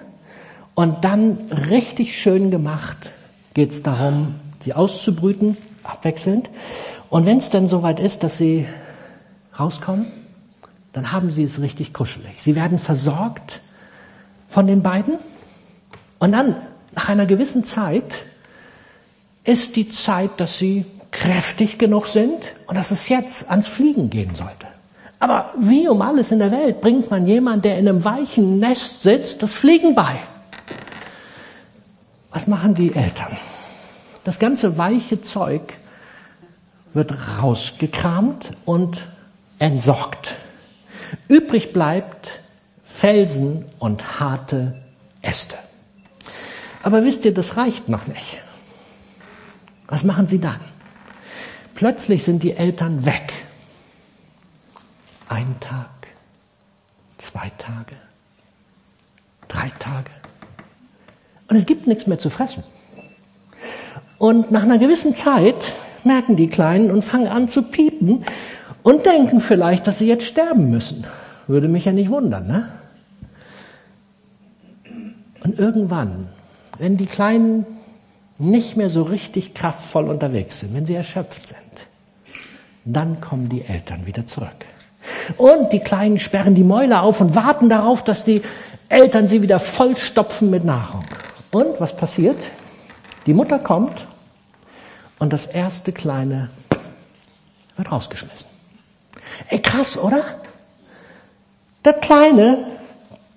und 0.75 1.03
dann 1.03 1.37
richtig 1.69 2.19
schön 2.19 2.49
gemacht 2.49 3.11
geht 3.53 3.71
es 3.71 3.83
darum, 3.83 4.35
sie 4.61 4.73
auszubrüten, 4.73 5.57
abwechselnd. 5.83 6.49
Und 7.13 7.27
wenn 7.27 7.37
es 7.37 7.51
dann 7.51 7.67
soweit 7.67 7.99
ist, 7.99 8.23
dass 8.23 8.37
sie 8.37 8.67
rauskommen, 9.59 10.07
dann 10.93 11.11
haben 11.11 11.29
sie 11.29 11.43
es 11.43 11.61
richtig 11.61 11.93
kuschelig. 11.93 12.41
Sie 12.41 12.55
werden 12.55 12.79
versorgt 12.79 13.59
von 14.49 14.65
den 14.65 14.81
beiden. 14.81 15.19
Und 16.17 16.31
dann, 16.31 16.55
nach 16.95 17.09
einer 17.09 17.27
gewissen 17.27 17.63
Zeit, 17.63 18.25
ist 19.43 19.75
die 19.75 19.89
Zeit, 19.89 20.31
dass 20.37 20.57
sie 20.57 20.85
kräftig 21.11 21.77
genug 21.77 22.07
sind 22.07 22.55
und 22.65 22.79
dass 22.79 22.89
es 22.89 23.07
jetzt 23.09 23.47
ans 23.51 23.67
Fliegen 23.67 24.09
gehen 24.09 24.33
sollte. 24.33 24.65
Aber 25.19 25.53
wie 25.59 25.87
um 25.87 26.01
alles 26.01 26.31
in 26.31 26.39
der 26.39 26.49
Welt 26.49 26.81
bringt 26.81 27.11
man 27.11 27.27
jemand, 27.27 27.63
der 27.63 27.77
in 27.77 27.87
einem 27.87 28.03
weichen 28.03 28.57
Nest 28.57 29.03
sitzt, 29.03 29.43
das 29.43 29.53
Fliegen 29.53 29.93
bei? 29.93 30.15
Was 32.31 32.47
machen 32.47 32.73
die 32.73 32.95
Eltern? 32.95 33.37
Das 34.23 34.39
ganze 34.39 34.79
weiche 34.79 35.21
Zeug 35.21 35.61
wird 36.93 37.13
rausgekramt 37.41 38.51
und 38.65 39.07
entsorgt. 39.59 40.35
Übrig 41.27 41.73
bleibt 41.73 42.39
Felsen 42.83 43.65
und 43.79 44.19
harte 44.19 44.81
Äste. 45.21 45.57
Aber 46.83 47.03
wisst 47.05 47.25
ihr, 47.25 47.33
das 47.33 47.57
reicht 47.57 47.89
noch 47.89 48.07
nicht. 48.07 48.39
Was 49.87 50.03
machen 50.03 50.27
sie 50.27 50.39
dann? 50.39 50.59
Plötzlich 51.75 52.23
sind 52.23 52.43
die 52.43 52.53
Eltern 52.53 53.05
weg. 53.05 53.33
Ein 55.27 55.59
Tag, 55.59 55.89
zwei 57.17 57.51
Tage, 57.57 57.95
drei 59.47 59.71
Tage. 59.79 60.11
Und 61.47 61.55
es 61.55 61.65
gibt 61.65 61.87
nichts 61.87 62.05
mehr 62.05 62.19
zu 62.19 62.29
fressen. 62.29 62.63
Und 64.17 64.51
nach 64.51 64.63
einer 64.63 64.77
gewissen 64.77 65.15
Zeit 65.15 65.73
merken 66.05 66.35
die 66.35 66.47
Kleinen 66.47 66.91
und 66.91 67.03
fangen 67.03 67.27
an 67.27 67.47
zu 67.47 67.63
piepen 67.63 68.23
und 68.83 69.05
denken 69.05 69.39
vielleicht, 69.39 69.87
dass 69.87 69.99
sie 69.99 70.07
jetzt 70.07 70.25
sterben 70.25 70.69
müssen. 70.69 71.05
Würde 71.47 71.67
mich 71.67 71.85
ja 71.85 71.91
nicht 71.91 72.09
wundern, 72.09 72.47
ne? 72.47 72.69
Und 75.43 75.59
irgendwann, 75.59 76.27
wenn 76.77 76.95
die 76.97 77.05
Kleinen 77.05 77.65
nicht 78.37 78.77
mehr 78.77 78.89
so 78.89 79.03
richtig 79.03 79.53
kraftvoll 79.53 80.07
unterwegs 80.07 80.61
sind, 80.61 80.73
wenn 80.73 80.85
sie 80.85 80.95
erschöpft 80.95 81.47
sind, 81.47 81.87
dann 82.85 83.21
kommen 83.21 83.49
die 83.49 83.63
Eltern 83.63 84.05
wieder 84.05 84.25
zurück. 84.25 84.49
Und 85.37 85.71
die 85.71 85.79
Kleinen 85.79 86.19
sperren 86.19 86.55
die 86.55 86.63
Mäuler 86.63 87.03
auf 87.03 87.21
und 87.21 87.35
warten 87.35 87.69
darauf, 87.69 88.03
dass 88.03 88.25
die 88.25 88.41
Eltern 88.89 89.27
sie 89.27 89.41
wieder 89.41 89.59
vollstopfen 89.59 90.49
mit 90.49 90.63
Nahrung. 90.65 91.03
Und 91.51 91.79
was 91.79 91.95
passiert? 91.95 92.37
Die 93.25 93.33
Mutter 93.33 93.59
kommt 93.59 94.07
und 95.23 95.31
das 95.31 95.45
erste 95.45 95.93
Kleine 95.93 96.49
wird 97.77 97.89
rausgeschmissen. 97.89 98.45
Ey, 99.47 99.61
krass, 99.61 99.97
oder? 99.97 100.21
Der 101.85 101.93
Kleine, 101.93 102.67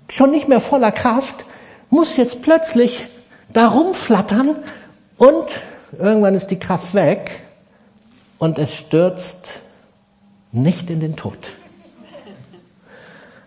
schon 0.09 0.33
nicht 0.33 0.49
mehr 0.49 0.61
voller 0.61 0.91
Kraft, 0.91 1.45
muss 1.89 2.17
jetzt 2.17 2.43
plötzlich 2.43 3.07
da 3.53 3.69
rumflattern 3.69 4.57
und 5.17 5.63
irgendwann 5.97 6.35
ist 6.35 6.49
die 6.49 6.59
Kraft 6.59 6.93
weg 6.95 7.39
und 8.39 8.59
es 8.59 8.75
stürzt 8.75 9.61
nicht 10.51 10.91
in 10.91 10.99
den 10.99 11.15
Tod. 11.15 11.53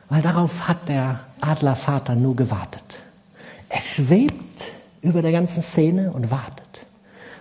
Weil 0.08 0.22
darauf 0.22 0.66
hat 0.66 0.88
der 0.88 1.20
Adlervater 1.42 2.16
nur 2.16 2.38
gewartet. 2.38 2.96
Er 3.68 3.82
schwebt 3.82 4.64
über 5.02 5.22
der 5.22 5.34
ganzen 5.34 5.62
Szene 5.62 6.14
und 6.14 6.32
wartet. 6.32 6.59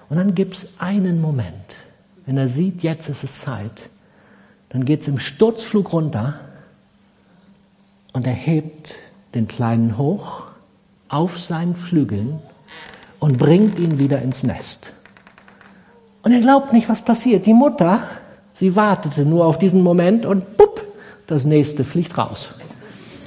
Und 0.09 0.17
dann 0.17 0.35
gibt 0.35 0.57
es 0.57 0.81
einen 0.81 1.21
Moment, 1.21 1.77
wenn 2.27 2.37
er 2.37 2.49
sieht, 2.49 2.83
jetzt 2.83 3.09
ist 3.09 3.25
es 3.25 3.41
Zeit, 3.41 3.73
dann 4.71 4.85
geht 4.85 5.03
es 5.03 5.09
im 5.09 5.19
Sturzflug 5.19 5.93
runter 5.93 6.41
und 8.13 8.27
er 8.27 8.33
hebt 8.33 8.95
den 9.35 9.49
Kleinen 9.49 9.99
hoch 9.99 10.43
auf 11.09 11.39
seinen 11.39 11.75
Flügeln 11.75 12.41
und 13.19 13.39
bringt 13.39 13.79
ihn 13.79 13.99
wieder 13.99 14.21
ins 14.21 14.43
Nest. 14.43 14.93
Und 16.23 16.33
er 16.33 16.41
glaubt 16.41 16.73
nicht, 16.73 16.89
was 16.89 17.01
passiert. 17.01 17.47
Die 17.47 17.55
Mutter, 17.55 18.03
sie 18.53 18.77
wartete 18.77 19.25
nur 19.25 19.47
auf 19.47 19.59
diesen 19.59 19.83
Moment 19.83 20.27
und 20.27 20.57
bupp, 20.57 20.83
das 21.27 21.45
nächste 21.45 21.85
fliegt 21.85 22.17
raus. 22.19 22.51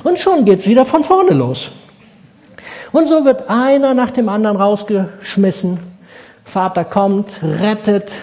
Und 0.03 0.19
schon 0.19 0.45
geht's 0.45 0.67
wieder 0.67 0.85
von 0.85 1.03
vorne 1.03 1.33
los. 1.33 1.71
Und 2.91 3.07
so 3.07 3.23
wird 3.25 3.49
einer 3.49 3.93
nach 3.93 4.11
dem 4.11 4.29
anderen 4.29 4.57
rausgeschmissen. 4.57 5.90
Vater 6.43 6.83
kommt, 6.83 7.41
rettet. 7.43 8.15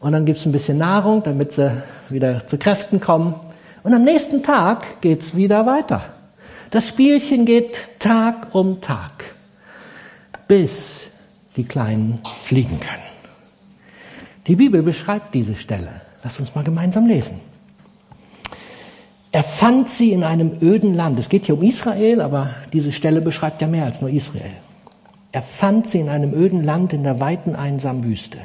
Und 0.00 0.12
dann 0.12 0.24
gibt's 0.24 0.46
ein 0.46 0.52
bisschen 0.52 0.78
Nahrung, 0.78 1.22
damit 1.22 1.52
sie 1.52 1.72
wieder 2.08 2.46
zu 2.46 2.58
Kräften 2.58 3.00
kommen. 3.00 3.34
Und 3.82 3.94
am 3.94 4.04
nächsten 4.04 4.42
Tag 4.42 5.00
geht's 5.00 5.36
wieder 5.36 5.66
weiter. 5.66 6.04
Das 6.70 6.88
Spielchen 6.88 7.44
geht 7.44 8.00
Tag 8.00 8.54
um 8.54 8.80
Tag, 8.80 9.24
bis 10.48 11.02
die 11.56 11.64
Kleinen 11.64 12.18
fliegen 12.42 12.80
können. 12.80 13.02
Die 14.46 14.56
Bibel 14.56 14.82
beschreibt 14.82 15.34
diese 15.34 15.54
Stelle. 15.54 16.00
Lass 16.22 16.40
uns 16.40 16.54
mal 16.54 16.64
gemeinsam 16.64 17.06
lesen. 17.06 17.40
Er 19.30 19.42
fand 19.42 19.88
sie 19.88 20.12
in 20.12 20.22
einem 20.22 20.58
öden 20.60 20.94
Land. 20.94 21.18
Es 21.18 21.28
geht 21.28 21.46
hier 21.46 21.56
um 21.56 21.62
Israel, 21.62 22.20
aber 22.20 22.50
diese 22.72 22.92
Stelle 22.92 23.20
beschreibt 23.20 23.62
ja 23.62 23.68
mehr 23.68 23.84
als 23.84 24.00
nur 24.00 24.10
Israel. 24.10 24.52
Er 25.34 25.42
fand 25.42 25.88
sie 25.88 25.98
in 25.98 26.10
einem 26.10 26.32
öden 26.32 26.62
Land 26.62 26.92
in 26.92 27.02
der 27.02 27.18
weiten 27.18 27.56
einsamen 27.56 28.04
Wüste. 28.04 28.38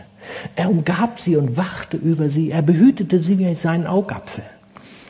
Er 0.56 0.72
umgab 0.72 1.20
sie 1.20 1.36
und 1.36 1.56
wachte 1.56 1.98
über 1.98 2.30
sie. 2.30 2.50
Er 2.50 2.64
behütete 2.64 3.20
sie 3.20 3.38
wie 3.38 3.54
seinen 3.54 3.86
Augapfel. 3.86 4.44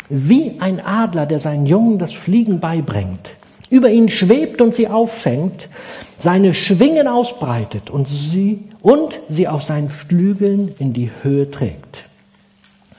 Wie 0.10 0.60
ein 0.60 0.86
Adler, 0.86 1.26
der 1.26 1.40
seinen 1.40 1.66
Jungen 1.66 1.98
das 1.98 2.12
Fliegen 2.12 2.60
beibringt, 2.60 3.30
über 3.70 3.90
ihnen 3.90 4.10
schwebt 4.10 4.60
und 4.60 4.76
sie 4.76 4.90
auffängt, 4.90 5.70
seine 6.18 6.54
Schwingen 6.54 7.08
ausbreitet 7.08 7.90
und 7.90 8.10
sie, 8.10 8.60
und 8.82 9.18
sie 9.30 9.48
auf 9.48 9.64
seinen 9.64 9.88
Flügeln 9.88 10.76
in 10.80 10.92
die 10.92 11.10
Höhe 11.24 11.50
trägt. 11.50 12.04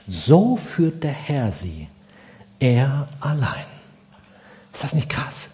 So 0.07 0.55
führt 0.55 1.03
der 1.03 1.11
Herr 1.11 1.51
sie 1.51 1.87
er 2.59 3.07
allein. 3.19 3.65
Ist 4.73 4.83
das 4.83 4.93
nicht 4.93 5.09
krass? 5.09 5.49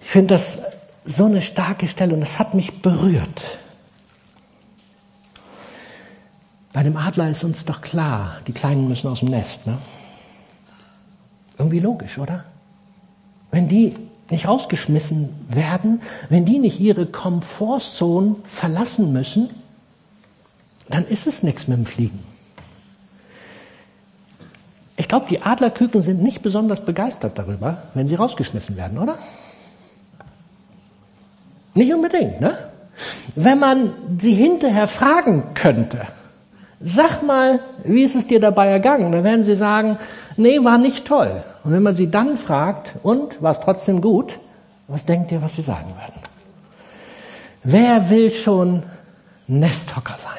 Ich 0.00 0.08
finde 0.08 0.34
das 0.34 0.79
so 1.04 1.24
eine 1.24 1.42
starke 1.42 1.88
Stelle 1.88 2.14
und 2.14 2.20
das 2.20 2.38
hat 2.38 2.54
mich 2.54 2.82
berührt. 2.82 3.58
Bei 6.72 6.82
dem 6.82 6.96
Adler 6.96 7.30
ist 7.30 7.42
uns 7.42 7.64
doch 7.64 7.80
klar, 7.80 8.38
die 8.46 8.52
Kleinen 8.52 8.88
müssen 8.88 9.08
aus 9.08 9.20
dem 9.20 9.28
Nest. 9.28 9.66
Ne? 9.66 9.78
Irgendwie 11.58 11.80
logisch, 11.80 12.18
oder? 12.18 12.44
Wenn 13.50 13.68
die 13.68 13.94
nicht 14.30 14.46
rausgeschmissen 14.46 15.28
werden, 15.48 16.00
wenn 16.28 16.44
die 16.44 16.58
nicht 16.58 16.78
ihre 16.78 17.06
Komfortzone 17.06 18.36
verlassen 18.44 19.12
müssen, 19.12 19.50
dann 20.88 21.04
ist 21.06 21.26
es 21.26 21.42
nichts 21.42 21.66
mit 21.66 21.78
dem 21.78 21.86
Fliegen. 21.86 22.20
Ich 24.96 25.08
glaube, 25.08 25.26
die 25.28 25.42
Adlerküken 25.42 26.02
sind 26.02 26.22
nicht 26.22 26.42
besonders 26.42 26.84
begeistert 26.84 27.38
darüber, 27.38 27.84
wenn 27.94 28.06
sie 28.06 28.14
rausgeschmissen 28.14 28.76
werden, 28.76 28.98
oder? 28.98 29.18
Nicht 31.74 31.92
unbedingt, 31.92 32.40
ne? 32.40 32.58
Wenn 33.34 33.58
man 33.58 33.92
sie 34.18 34.34
hinterher 34.34 34.86
fragen 34.86 35.54
könnte, 35.54 36.06
sag 36.80 37.22
mal, 37.22 37.60
wie 37.84 38.02
ist 38.02 38.16
es 38.16 38.26
dir 38.26 38.40
dabei 38.40 38.68
ergangen? 38.68 39.12
Dann 39.12 39.24
werden 39.24 39.44
sie 39.44 39.56
sagen, 39.56 39.98
nee, 40.36 40.62
war 40.62 40.78
nicht 40.78 41.06
toll. 41.06 41.42
Und 41.64 41.72
wenn 41.72 41.82
man 41.82 41.94
sie 41.94 42.10
dann 42.10 42.36
fragt, 42.36 42.94
und 43.02 43.40
war 43.42 43.52
es 43.52 43.60
trotzdem 43.60 44.00
gut, 44.00 44.38
was 44.88 45.06
denkt 45.06 45.30
ihr, 45.32 45.42
was 45.42 45.54
sie 45.54 45.62
sagen 45.62 45.94
werden? 45.98 46.20
Wer 47.62 48.10
will 48.10 48.30
schon 48.30 48.82
Nesthocker 49.46 50.16
sein? 50.18 50.32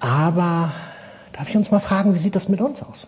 Aber 0.00 0.72
darf 1.32 1.48
ich 1.48 1.56
uns 1.56 1.70
mal 1.70 1.78
fragen, 1.78 2.14
wie 2.14 2.18
sieht 2.18 2.34
das 2.34 2.48
mit 2.48 2.60
uns 2.60 2.82
aus? 2.82 3.06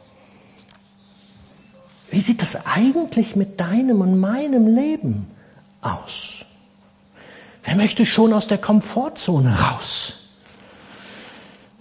Wie 2.10 2.20
sieht 2.20 2.42
das 2.42 2.66
eigentlich 2.66 3.34
mit 3.34 3.58
deinem 3.58 4.00
und 4.00 4.20
meinem 4.20 4.68
Leben 4.68 5.26
aus? 5.84 6.44
Wer 7.64 7.76
möchte 7.76 8.06
schon 8.06 8.32
aus 8.32 8.46
der 8.46 8.58
Komfortzone 8.58 9.58
raus? 9.58 10.14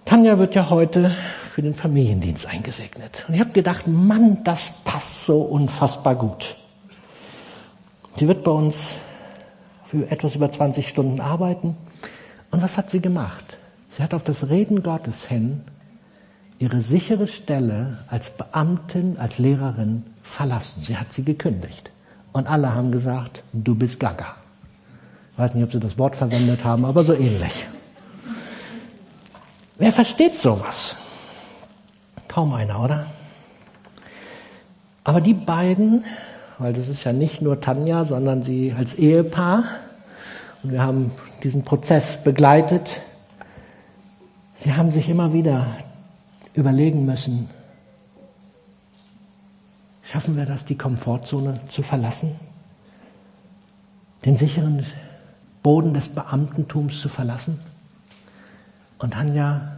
Tanja 0.05 0.38
wird 0.38 0.55
ja 0.55 0.69
heute 0.69 1.15
für 1.53 1.62
den 1.62 1.74
Familiendienst 1.74 2.45
eingesegnet. 2.45 3.25
Und 3.27 3.36
ich 3.36 3.39
habe 3.39 3.51
gedacht, 3.51 3.88
Mann, 3.88 4.43
das 4.43 4.72
passt 4.83 5.25
so 5.25 5.41
unfassbar 5.41 6.15
gut. 6.15 6.55
Die 8.19 8.27
wird 8.27 8.43
bei 8.43 8.51
uns 8.51 8.95
für 9.86 10.10
etwas 10.10 10.36
über 10.36 10.50
20 10.50 10.88
Stunden 10.88 11.22
arbeiten. 11.22 11.75
Und 12.51 12.62
was 12.62 12.77
hat 12.77 12.89
sie 12.89 13.01
gemacht? 13.01 13.57
Sie 13.89 14.01
hat 14.01 14.13
auf 14.13 14.24
das 14.24 14.50
Reden 14.50 14.83
Gottes 14.83 15.25
hin 15.25 15.62
ihre 16.60 16.81
sichere 16.81 17.27
Stelle 17.27 18.00
als 18.07 18.38
Beamtin, 18.38 19.17
als 19.19 19.38
Lehrerin 19.38 20.05
verlassen. 20.24 20.81
Sie 20.83 20.98
hat 20.98 21.12
sie 21.12 21.24
gekündigt. 21.24 21.92
Und 22.33 22.47
alle 22.47 22.73
haben 22.73 22.91
gesagt, 22.91 23.43
du 23.53 23.75
bist 23.75 23.99
Gaga. 23.99 24.35
Ich 25.33 25.39
weiß 25.39 25.53
nicht, 25.53 25.63
ob 25.63 25.71
sie 25.71 25.79
das 25.79 25.97
Wort 25.97 26.15
verwendet 26.15 26.63
haben, 26.63 26.83
aber 26.83 27.03
so 27.03 27.13
ähnlich. 27.13 27.67
Wer 29.77 29.91
versteht 29.91 30.39
sowas? 30.39 30.97
Kaum 32.27 32.53
einer, 32.53 32.83
oder? 32.83 33.07
Aber 35.03 35.21
die 35.21 35.33
beiden, 35.33 36.03
weil 36.57 36.73
das 36.73 36.87
ist 36.87 37.03
ja 37.03 37.13
nicht 37.13 37.41
nur 37.41 37.59
Tanja, 37.61 38.03
sondern 38.03 38.43
sie 38.43 38.73
als 38.77 38.95
Ehepaar, 38.95 39.63
und 40.63 40.71
wir 40.71 40.81
haben 40.81 41.11
diesen 41.43 41.63
Prozess 41.63 42.23
begleitet, 42.23 43.01
sie 44.55 44.73
haben 44.73 44.91
sich 44.91 45.09
immer 45.09 45.33
wieder 45.33 45.67
überlegen 46.53 47.05
müssen, 47.05 47.49
schaffen 50.13 50.38
wir 50.38 50.46
das, 50.46 50.63
die 50.63 50.77
Komfortzone 50.77 51.60
zu 51.67 51.82
verlassen? 51.82 52.36
Den 54.25 54.38
sicheren 54.38 54.86
Boden 55.63 55.96
des 55.96 56.10
Beamtentums 56.10 57.01
zu 57.01 57.10
verlassen? 57.10 57.60
Und 59.00 59.15
Tanja 59.15 59.75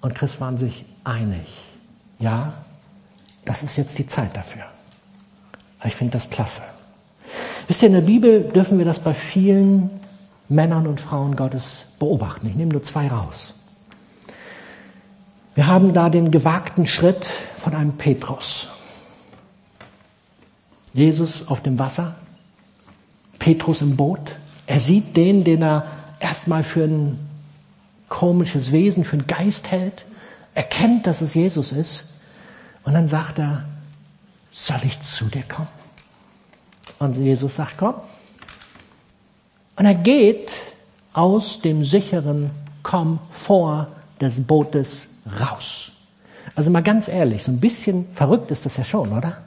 und 0.00 0.14
Chris 0.14 0.40
waren 0.40 0.56
sich 0.56 0.84
einig. 1.02 1.64
Ja, 2.20 2.52
das 3.44 3.64
ist 3.64 3.76
jetzt 3.76 3.98
die 3.98 4.06
Zeit 4.06 4.36
dafür. 4.36 4.62
Ich 5.82 5.96
finde 5.96 6.12
das 6.12 6.30
klasse. 6.30 6.62
Wisst 7.66 7.82
ihr, 7.82 7.88
in 7.88 7.94
der 7.94 8.02
Bibel 8.02 8.44
dürfen 8.44 8.78
wir 8.78 8.84
das 8.84 9.00
bei 9.00 9.14
vielen 9.14 9.90
Männern 10.48 10.86
und 10.86 11.00
Frauen 11.00 11.34
Gottes 11.34 11.86
beobachten. 11.98 12.46
Ich 12.46 12.54
nehme 12.54 12.70
nur 12.70 12.84
zwei 12.84 13.08
raus. 13.08 13.54
Wir 15.56 15.66
haben 15.66 15.92
da 15.92 16.08
den 16.08 16.30
gewagten 16.30 16.86
Schritt 16.86 17.24
von 17.24 17.74
einem 17.74 17.94
Petrus. 17.94 18.71
Jesus 20.94 21.48
auf 21.48 21.62
dem 21.62 21.78
Wasser, 21.78 22.14
Petrus 23.38 23.80
im 23.80 23.96
Boot. 23.96 24.36
Er 24.66 24.78
sieht 24.78 25.16
den, 25.16 25.44
den 25.44 25.62
er 25.62 25.86
erstmal 26.20 26.62
für 26.62 26.84
ein 26.84 27.18
komisches 28.08 28.72
Wesen, 28.72 29.04
für 29.04 29.14
einen 29.14 29.26
Geist 29.26 29.70
hält. 29.70 30.04
Er 30.54 30.62
kennt, 30.62 31.06
dass 31.06 31.20
es 31.22 31.34
Jesus 31.34 31.72
ist. 31.72 32.14
Und 32.84 32.94
dann 32.94 33.08
sagt 33.08 33.38
er, 33.38 33.64
soll 34.50 34.80
ich 34.84 35.00
zu 35.00 35.26
dir 35.26 35.42
kommen? 35.42 35.68
Und 36.98 37.16
Jesus 37.16 37.56
sagt, 37.56 37.78
komm. 37.78 37.94
Und 39.76 39.86
er 39.86 39.94
geht 39.94 40.52
aus 41.14 41.60
dem 41.60 41.84
sicheren 41.84 42.50
Komfort 42.82 43.88
des 44.20 44.42
Bootes 44.42 45.08
raus. 45.40 45.92
Also 46.54 46.70
mal 46.70 46.82
ganz 46.82 47.08
ehrlich, 47.08 47.42
so 47.42 47.52
ein 47.52 47.60
bisschen 47.60 48.06
verrückt 48.12 48.50
ist 48.50 48.66
das 48.66 48.76
ja 48.76 48.84
schon, 48.84 49.10
oder? 49.16 49.38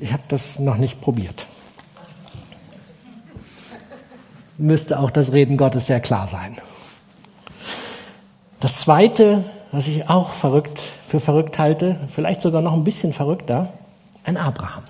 Ich 0.00 0.12
habe 0.12 0.22
das 0.28 0.58
noch 0.58 0.76
nicht 0.76 1.00
probiert. 1.00 1.46
Müsste 4.56 4.98
auch 4.98 5.10
das 5.10 5.32
Reden 5.32 5.56
Gottes 5.56 5.86
sehr 5.86 6.00
klar 6.00 6.26
sein. 6.26 6.56
Das 8.60 8.80
Zweite, 8.80 9.44
was 9.72 9.88
ich 9.88 10.08
auch 10.08 10.30
verrückt 10.32 10.80
für 11.06 11.20
verrückt 11.20 11.58
halte, 11.58 12.08
vielleicht 12.08 12.40
sogar 12.40 12.62
noch 12.62 12.72
ein 12.72 12.84
bisschen 12.84 13.12
verrückter, 13.12 13.72
ein 14.24 14.36
Abraham. 14.36 14.82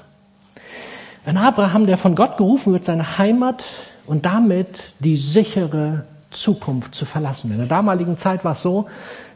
Ein 1.24 1.36
Abraham, 1.36 1.86
der 1.86 1.96
von 1.96 2.14
Gott 2.14 2.36
gerufen 2.36 2.72
wird, 2.72 2.84
seine 2.84 3.18
Heimat 3.18 3.68
und 4.06 4.26
damit 4.26 4.92
die 5.00 5.16
sichere 5.16 6.04
Zukunft 6.30 6.94
zu 6.94 7.04
verlassen. 7.04 7.50
In 7.50 7.58
der 7.58 7.66
damaligen 7.66 8.16
Zeit 8.16 8.44
war 8.44 8.52
es 8.52 8.62
so, 8.62 8.88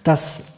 dass 0.02 0.54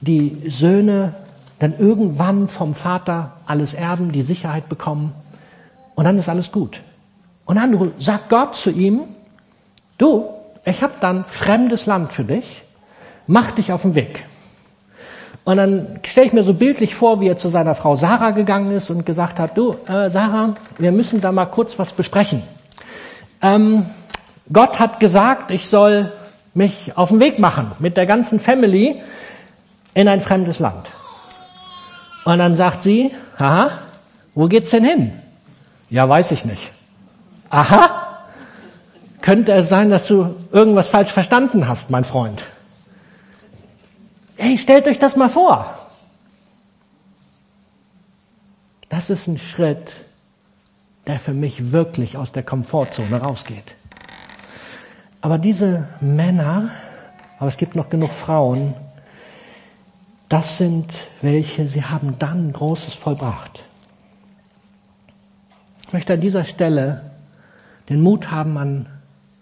die 0.00 0.42
Söhne 0.48 1.14
dann 1.60 1.78
irgendwann 1.78 2.48
vom 2.48 2.74
Vater 2.74 3.32
alles 3.46 3.74
erben, 3.74 4.10
die 4.12 4.22
Sicherheit 4.22 4.68
bekommen 4.68 5.12
und 5.94 6.04
dann 6.04 6.18
ist 6.18 6.28
alles 6.28 6.50
gut. 6.50 6.80
Und 7.44 7.56
dann 7.56 7.92
sagt 7.98 8.28
Gott 8.30 8.56
zu 8.56 8.70
ihm, 8.70 9.02
du, 9.98 10.24
ich 10.64 10.82
habe 10.82 10.94
dann 11.00 11.24
fremdes 11.26 11.86
Land 11.86 12.12
für 12.12 12.24
dich, 12.24 12.62
mach 13.26 13.50
dich 13.52 13.72
auf 13.72 13.82
den 13.82 13.94
Weg. 13.94 14.24
Und 15.44 15.58
dann 15.58 16.00
stelle 16.06 16.26
ich 16.26 16.32
mir 16.32 16.44
so 16.44 16.54
bildlich 16.54 16.94
vor, 16.94 17.20
wie 17.20 17.28
er 17.28 17.36
zu 17.36 17.48
seiner 17.48 17.74
Frau 17.74 17.94
Sarah 17.94 18.30
gegangen 18.30 18.72
ist 18.72 18.90
und 18.90 19.04
gesagt 19.04 19.38
hat, 19.38 19.56
du, 19.56 19.74
äh, 19.86 20.08
Sarah, 20.08 20.54
wir 20.78 20.92
müssen 20.92 21.20
da 21.20 21.32
mal 21.32 21.46
kurz 21.46 21.78
was 21.78 21.92
besprechen. 21.92 22.42
Ähm, 23.42 23.86
Gott 24.52 24.78
hat 24.78 25.00
gesagt, 25.00 25.50
ich 25.50 25.68
soll 25.68 26.12
mich 26.54 26.96
auf 26.96 27.10
den 27.10 27.20
Weg 27.20 27.38
machen 27.38 27.72
mit 27.78 27.96
der 27.96 28.06
ganzen 28.06 28.40
Family 28.40 29.00
in 29.94 30.08
ein 30.08 30.20
fremdes 30.20 30.58
Land. 30.58 30.88
Und 32.24 32.38
dann 32.38 32.54
sagt 32.54 32.82
sie, 32.82 33.12
aha, 33.38 33.70
wo 34.34 34.46
geht's 34.46 34.70
denn 34.70 34.84
hin? 34.84 35.12
Ja, 35.88 36.08
weiß 36.08 36.32
ich 36.32 36.44
nicht. 36.44 36.70
Aha, 37.48 38.24
könnte 39.20 39.52
es 39.52 39.68
sein, 39.68 39.90
dass 39.90 40.06
du 40.06 40.36
irgendwas 40.52 40.88
falsch 40.88 41.10
verstanden 41.10 41.66
hast, 41.66 41.90
mein 41.90 42.04
Freund? 42.04 42.42
Hey, 44.36 44.56
stellt 44.56 44.86
euch 44.86 44.98
das 44.98 45.16
mal 45.16 45.28
vor. 45.28 45.74
Das 48.88 49.10
ist 49.10 49.26
ein 49.26 49.38
Schritt, 49.38 49.96
der 51.06 51.18
für 51.18 51.32
mich 51.32 51.72
wirklich 51.72 52.16
aus 52.16 52.32
der 52.32 52.42
Komfortzone 52.42 53.20
rausgeht. 53.20 53.74
Aber 55.20 55.38
diese 55.38 55.88
Männer, 56.00 56.70
aber 57.38 57.48
es 57.48 57.56
gibt 57.56 57.76
noch 57.76 57.90
genug 57.90 58.10
Frauen, 58.10 58.74
das 60.30 60.58
sind 60.58 60.94
welche, 61.22 61.68
sie 61.68 61.84
haben 61.84 62.18
dann 62.18 62.52
Großes 62.52 62.94
vollbracht. 62.94 63.64
Ich 65.86 65.92
möchte 65.92 66.14
an 66.14 66.20
dieser 66.20 66.44
Stelle 66.44 67.10
den 67.88 68.00
Mut 68.00 68.30
haben, 68.30 68.56
an, 68.56 68.86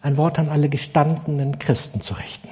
ein 0.01 0.16
Wort 0.16 0.38
an 0.38 0.48
alle 0.48 0.70
gestandenen 0.70 1.59
Christen 1.59 2.01
zu 2.01 2.14
richten. 2.14 2.48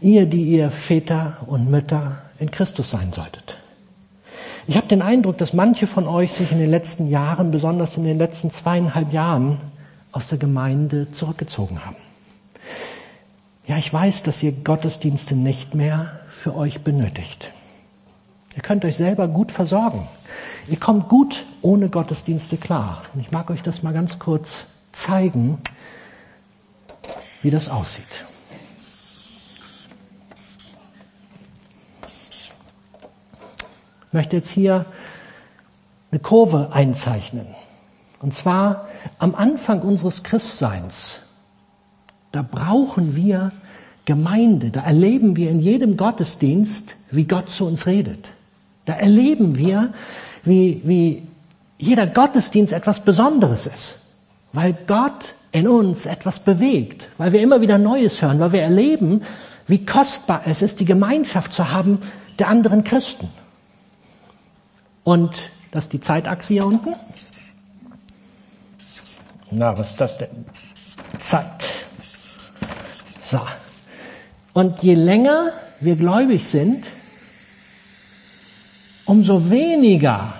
Ihr, 0.00 0.24
die 0.24 0.44
ihr 0.44 0.70
Väter 0.70 1.36
und 1.46 1.70
Mütter 1.70 2.22
in 2.38 2.50
Christus 2.50 2.90
sein 2.90 3.12
solltet. 3.12 3.58
Ich 4.66 4.78
habe 4.78 4.86
den 4.86 5.02
Eindruck, 5.02 5.36
dass 5.36 5.52
manche 5.52 5.86
von 5.86 6.08
euch 6.08 6.32
sich 6.32 6.52
in 6.52 6.58
den 6.58 6.70
letzten 6.70 7.10
Jahren, 7.10 7.50
besonders 7.50 7.98
in 7.98 8.04
den 8.04 8.16
letzten 8.16 8.50
zweieinhalb 8.50 9.12
Jahren, 9.12 9.58
aus 10.10 10.28
der 10.28 10.38
Gemeinde 10.38 11.12
zurückgezogen 11.12 11.84
haben. 11.84 11.96
Ja, 13.66 13.76
ich 13.76 13.92
weiß, 13.92 14.22
dass 14.22 14.42
ihr 14.42 14.52
Gottesdienste 14.52 15.34
nicht 15.34 15.74
mehr 15.74 16.20
für 16.44 16.54
euch 16.56 16.84
benötigt. 16.84 17.52
Ihr 18.54 18.60
könnt 18.60 18.84
euch 18.84 18.96
selber 18.96 19.28
gut 19.28 19.50
versorgen. 19.50 20.06
Ihr 20.68 20.78
kommt 20.78 21.08
gut 21.08 21.46
ohne 21.62 21.88
Gottesdienste 21.88 22.58
klar. 22.58 23.02
Und 23.14 23.20
ich 23.20 23.30
mag 23.30 23.48
euch 23.48 23.62
das 23.62 23.82
mal 23.82 23.94
ganz 23.94 24.18
kurz 24.18 24.66
zeigen, 24.92 25.56
wie 27.40 27.50
das 27.50 27.70
aussieht. 27.70 28.26
Ich 34.08 34.12
möchte 34.12 34.36
jetzt 34.36 34.50
hier 34.50 34.84
eine 36.10 36.20
Kurve 36.20 36.72
einzeichnen. 36.74 37.46
Und 38.20 38.34
zwar 38.34 38.86
am 39.18 39.34
Anfang 39.34 39.80
unseres 39.80 40.22
Christseins. 40.22 41.20
Da 42.32 42.42
brauchen 42.42 43.16
wir 43.16 43.50
Gemeinde, 44.04 44.70
da 44.70 44.80
erleben 44.80 45.36
wir 45.36 45.50
in 45.50 45.60
jedem 45.60 45.96
Gottesdienst, 45.96 46.94
wie 47.10 47.24
Gott 47.24 47.50
zu 47.50 47.66
uns 47.66 47.86
redet. 47.86 48.30
Da 48.84 48.94
erleben 48.94 49.56
wir, 49.56 49.94
wie, 50.44 50.82
wie 50.84 51.22
jeder 51.78 52.06
Gottesdienst 52.06 52.72
etwas 52.72 53.04
Besonderes 53.04 53.66
ist, 53.66 53.96
weil 54.52 54.76
Gott 54.86 55.34
in 55.52 55.68
uns 55.68 56.06
etwas 56.06 56.40
bewegt, 56.40 57.08
weil 57.16 57.32
wir 57.32 57.40
immer 57.40 57.60
wieder 57.60 57.78
Neues 57.78 58.20
hören, 58.20 58.40
weil 58.40 58.52
wir 58.52 58.62
erleben, 58.62 59.22
wie 59.66 59.86
kostbar 59.86 60.42
es 60.46 60.62
ist, 60.62 60.80
die 60.80 60.84
Gemeinschaft 60.84 61.52
zu 61.52 61.70
haben 61.70 61.98
der 62.38 62.48
anderen 62.48 62.84
Christen. 62.84 63.28
Und 65.04 65.50
das 65.70 65.84
ist 65.84 65.92
die 65.92 66.00
Zeitachse 66.00 66.54
hier 66.54 66.66
unten. 66.66 66.94
Na, 69.50 69.76
was 69.78 69.90
ist 69.90 70.00
das 70.00 70.18
denn? 70.18 70.44
Zeit. 71.20 71.64
So. 73.18 73.40
Und 74.54 74.82
je 74.82 74.94
länger 74.94 75.50
wir 75.80 75.96
gläubig 75.96 76.48
sind, 76.48 76.86
umso 79.04 79.50
weniger 79.50 80.32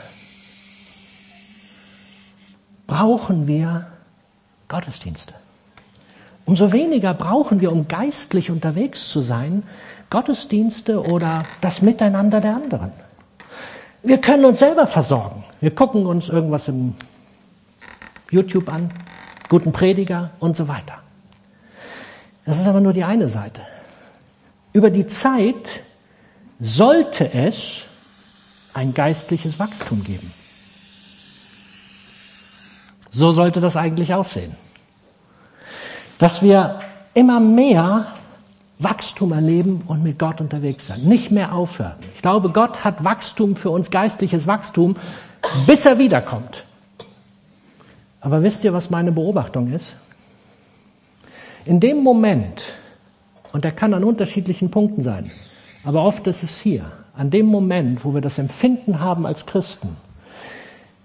brauchen 2.86 3.48
wir 3.48 3.86
Gottesdienste. 4.68 5.34
Umso 6.46 6.72
weniger 6.72 7.12
brauchen 7.12 7.60
wir, 7.60 7.72
um 7.72 7.88
geistlich 7.88 8.50
unterwegs 8.50 9.08
zu 9.08 9.20
sein, 9.20 9.64
Gottesdienste 10.10 11.02
oder 11.02 11.44
das 11.60 11.82
Miteinander 11.82 12.40
der 12.40 12.54
anderen. 12.54 12.92
Wir 14.04 14.18
können 14.18 14.44
uns 14.44 14.60
selber 14.60 14.86
versorgen. 14.86 15.42
Wir 15.60 15.74
gucken 15.74 16.06
uns 16.06 16.28
irgendwas 16.28 16.68
im 16.68 16.94
YouTube 18.30 18.68
an, 18.68 18.90
guten 19.48 19.72
Prediger 19.72 20.30
und 20.38 20.56
so 20.56 20.68
weiter. 20.68 20.98
Das 22.44 22.60
ist 22.60 22.66
aber 22.66 22.80
nur 22.80 22.92
die 22.92 23.04
eine 23.04 23.28
Seite. 23.28 23.62
Über 24.74 24.90
die 24.90 25.06
Zeit 25.06 25.80
sollte 26.60 27.32
es 27.32 27.84
ein 28.74 28.92
geistliches 28.92 29.58
Wachstum 29.60 30.02
geben. 30.02 30.30
So 33.10 33.30
sollte 33.30 33.60
das 33.60 33.76
eigentlich 33.76 34.12
aussehen. 34.12 34.54
Dass 36.18 36.42
wir 36.42 36.80
immer 37.14 37.38
mehr 37.38 38.08
Wachstum 38.80 39.30
erleben 39.30 39.82
und 39.86 40.02
mit 40.02 40.18
Gott 40.18 40.40
unterwegs 40.40 40.88
sein. 40.88 41.02
Nicht 41.02 41.30
mehr 41.30 41.52
aufhören. 41.52 41.94
Ich 42.16 42.22
glaube, 42.22 42.50
Gott 42.50 42.82
hat 42.82 43.04
Wachstum 43.04 43.54
für 43.54 43.70
uns, 43.70 43.92
geistliches 43.92 44.48
Wachstum, 44.48 44.96
bis 45.66 45.86
er 45.86 45.98
wiederkommt. 45.98 46.64
Aber 48.20 48.42
wisst 48.42 48.64
ihr, 48.64 48.72
was 48.72 48.90
meine 48.90 49.12
Beobachtung 49.12 49.72
ist? 49.72 49.94
In 51.64 51.78
dem 51.78 52.02
Moment, 52.02 52.74
und 53.54 53.62
der 53.62 53.70
kann 53.70 53.94
an 53.94 54.02
unterschiedlichen 54.02 54.72
Punkten 54.72 55.00
sein, 55.00 55.30
aber 55.84 56.04
oft 56.04 56.26
ist 56.26 56.42
es 56.42 56.58
hier, 56.58 56.90
an 57.16 57.30
dem 57.30 57.46
Moment, 57.46 58.04
wo 58.04 58.12
wir 58.12 58.20
das 58.20 58.38
Empfinden 58.38 58.98
haben 58.98 59.26
als 59.26 59.46
Christen, 59.46 59.96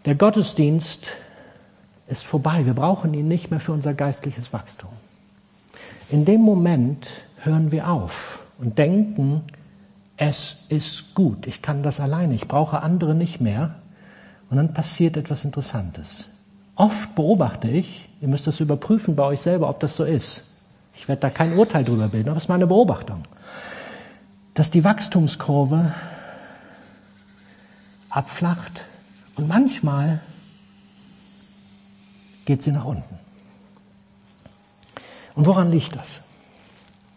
der 0.05 0.15
Gottesdienst 0.15 1.09
ist 2.07 2.23
vorbei. 2.23 2.65
Wir 2.65 2.73
brauchen 2.73 3.13
ihn 3.13 3.27
nicht 3.27 3.51
mehr 3.51 3.59
für 3.59 3.71
unser 3.71 3.93
geistliches 3.93 4.51
Wachstum. 4.51 4.89
In 6.09 6.25
dem 6.25 6.41
Moment 6.41 7.11
hören 7.43 7.71
wir 7.71 7.87
auf 7.87 8.47
und 8.57 8.79
denken, 8.79 9.43
es 10.17 10.65
ist 10.69 11.13
gut, 11.13 11.45
ich 11.45 11.61
kann 11.61 11.83
das 11.83 11.99
alleine, 11.99 12.33
ich 12.33 12.47
brauche 12.47 12.81
andere 12.81 13.13
nicht 13.13 13.39
mehr. 13.39 13.75
Und 14.49 14.57
dann 14.57 14.73
passiert 14.73 15.17
etwas 15.17 15.45
Interessantes. 15.45 16.29
Oft 16.75 17.13
beobachte 17.13 17.67
ich, 17.67 18.09
ihr 18.21 18.27
müsst 18.27 18.47
das 18.47 18.59
überprüfen 18.59 19.15
bei 19.15 19.23
euch 19.25 19.41
selber, 19.41 19.69
ob 19.69 19.79
das 19.81 19.95
so 19.95 20.03
ist. 20.03 20.48
Ich 20.99 21.07
werde 21.07 21.21
da 21.21 21.29
kein 21.29 21.57
Urteil 21.57 21.85
drüber 21.85 22.09
bilden, 22.09 22.27
aber 22.27 22.35
das 22.35 22.43
ist 22.43 22.49
meine 22.49 22.67
Beobachtung, 22.67 23.23
dass 24.53 24.69
die 24.69 24.83
Wachstumskurve 24.83 25.93
abflacht 28.09 28.83
und 29.35 29.47
manchmal 29.47 30.19
geht 32.43 32.61
sie 32.61 32.71
nach 32.71 32.83
unten. 32.83 33.17
Und 35.35 35.45
woran 35.45 35.71
liegt 35.71 35.95
das? 35.95 36.21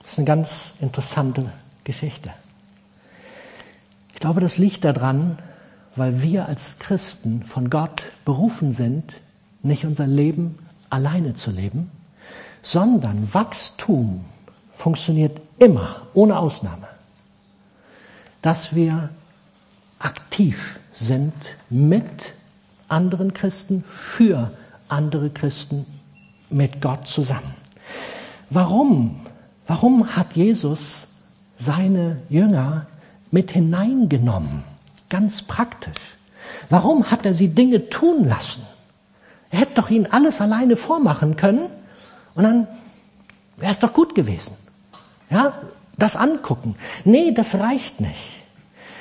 Das 0.02 0.12
ist 0.12 0.18
eine 0.18 0.26
ganz 0.26 0.74
interessante 0.80 1.50
Geschichte. 1.82 2.30
Ich 4.14 4.20
glaube, 4.20 4.40
das 4.40 4.58
liegt 4.58 4.84
daran, 4.84 5.38
weil 5.96 6.22
wir 6.22 6.46
als 6.46 6.78
Christen 6.78 7.42
von 7.42 7.68
Gott 7.68 8.02
berufen 8.24 8.70
sind, 8.70 9.20
nicht 9.62 9.84
unser 9.84 10.06
Leben 10.06 10.58
alleine 10.88 11.34
zu 11.34 11.50
leben, 11.50 11.90
sondern 12.62 13.34
Wachstum 13.34 14.24
funktioniert 14.74 15.40
immer, 15.58 16.02
ohne 16.14 16.38
Ausnahme, 16.38 16.86
dass 18.40 18.74
wir 18.74 19.10
aktiv 19.98 20.78
sind 20.92 21.34
mit 21.68 22.32
anderen 22.88 23.34
Christen, 23.34 23.84
für 23.86 24.50
andere 24.88 25.30
Christen, 25.30 25.86
mit 26.50 26.80
Gott 26.80 27.06
zusammen. 27.06 27.54
Warum? 28.50 29.20
Warum 29.66 30.14
hat 30.16 30.34
Jesus 30.34 31.08
seine 31.56 32.18
Jünger 32.28 32.86
mit 33.30 33.52
hineingenommen? 33.52 34.64
Ganz 35.08 35.42
praktisch. 35.42 36.16
Warum 36.68 37.10
hat 37.10 37.24
er 37.24 37.34
sie 37.34 37.48
Dinge 37.48 37.88
tun 37.88 38.26
lassen? 38.26 38.62
Er 39.50 39.60
hätte 39.60 39.74
doch 39.76 39.90
ihnen 39.90 40.06
alles 40.06 40.40
alleine 40.40 40.76
vormachen 40.76 41.36
können 41.36 41.70
und 42.34 42.44
dann 42.44 42.66
wäre 43.56 43.72
es 43.72 43.78
doch 43.78 43.92
gut 43.92 44.14
gewesen. 44.14 44.56
Ja, 45.30 45.54
das 45.98 46.16
angucken. 46.16 46.74
Nee, 47.04 47.32
das 47.32 47.58
reicht 47.58 48.00
nicht. 48.00 48.42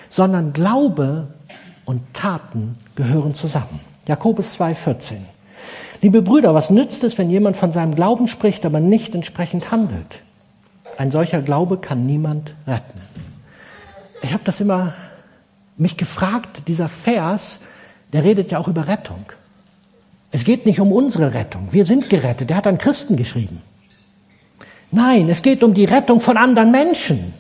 Sondern 0.10 0.54
Glaube 0.54 1.28
und 1.86 2.02
Taten 2.14 2.78
gehören 2.96 3.34
zusammen. 3.34 3.80
Jakobus 4.08 4.60
2,14. 4.60 5.16
Liebe 6.02 6.22
Brüder, 6.22 6.54
was 6.54 6.70
nützt 6.70 7.04
es, 7.04 7.18
wenn 7.18 7.30
jemand 7.30 7.58
von 7.58 7.72
seinem 7.72 7.96
Glauben 7.96 8.28
spricht, 8.28 8.66
aber 8.66 8.80
nicht 8.80 9.14
entsprechend 9.14 9.72
handelt? 9.72 10.22
Ein 10.98 11.12
solcher 11.12 11.42
Glaube 11.42 11.78
kann 11.78 12.06
niemand 12.06 12.54
retten. 12.68 13.02
Ich 14.22 14.34
habe 14.34 14.44
das 14.44 14.60
immer 14.60 14.94
mich 15.78 15.98
gefragt, 15.98 16.68
dieser 16.68 16.90
Vers, 16.90 17.62
der 18.14 18.24
redet 18.24 18.52
ja 18.52 18.60
auch 18.60 18.68
über 18.68 18.88
Rettung. 18.88 19.26
Es 20.32 20.46
geht 20.46 20.66
nicht 20.66 20.80
um 20.80 20.92
unsere 20.92 21.34
Rettung. 21.34 21.68
Wir 21.72 21.86
sind 21.86 22.10
gerettet. 22.10 22.50
Der 22.50 22.58
hat 22.58 22.68
an 22.68 22.78
Christen 22.78 23.18
geschrieben. 23.18 23.62
Nein, 24.92 25.30
es 25.30 25.42
geht 25.42 25.64
um 25.64 25.74
die 25.74 25.86
Rettung 25.86 26.20
von 26.20 26.38
anderen 26.38 26.72
Menschen. 26.72 27.34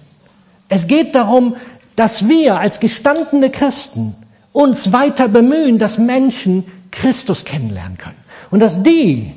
Es 0.69 0.88
geht 0.88 1.15
darum, 1.15 1.56
dass 1.95 2.27
wir 2.27 2.58
als 2.58 2.80
gestandene 2.80 3.49
Christen 3.49 4.15
uns 4.54 4.91
weiter 4.91 5.27
bemühen, 5.27 5.77
dass 5.77 5.97
Menschen 5.97 6.65
Christus 6.91 7.45
kennenlernen 7.45 7.97
können. 7.97 8.17
Und 8.51 8.60
dass 8.60 8.84
die, 8.84 9.34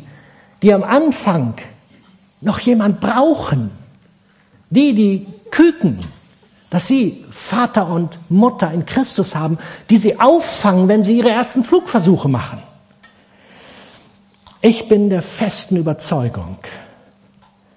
die 0.63 0.73
am 0.73 0.83
Anfang 0.83 1.55
noch 2.41 2.59
jemand 2.61 3.01
brauchen, 3.01 3.71
die, 4.71 4.95
die 4.95 5.27
küken, 5.51 5.99
dass 6.71 6.89
sie 6.89 7.25
Vater 7.31 7.89
und 7.89 8.19
Mutter 8.29 8.73
in 8.73 8.85
Christus 8.85 9.37
haben, 9.37 9.59
die 9.91 9.99
sie 9.99 10.19
auffangen, 10.19 10.89
wenn 10.89 11.05
sie 11.05 11.19
ihre 11.19 11.31
ersten 11.31 11.63
Flugversuche 11.63 12.29
machen. 12.29 12.61
Ich 14.67 14.89
bin 14.89 15.11
der 15.11 15.21
festen 15.21 15.77
Überzeugung, 15.77 16.57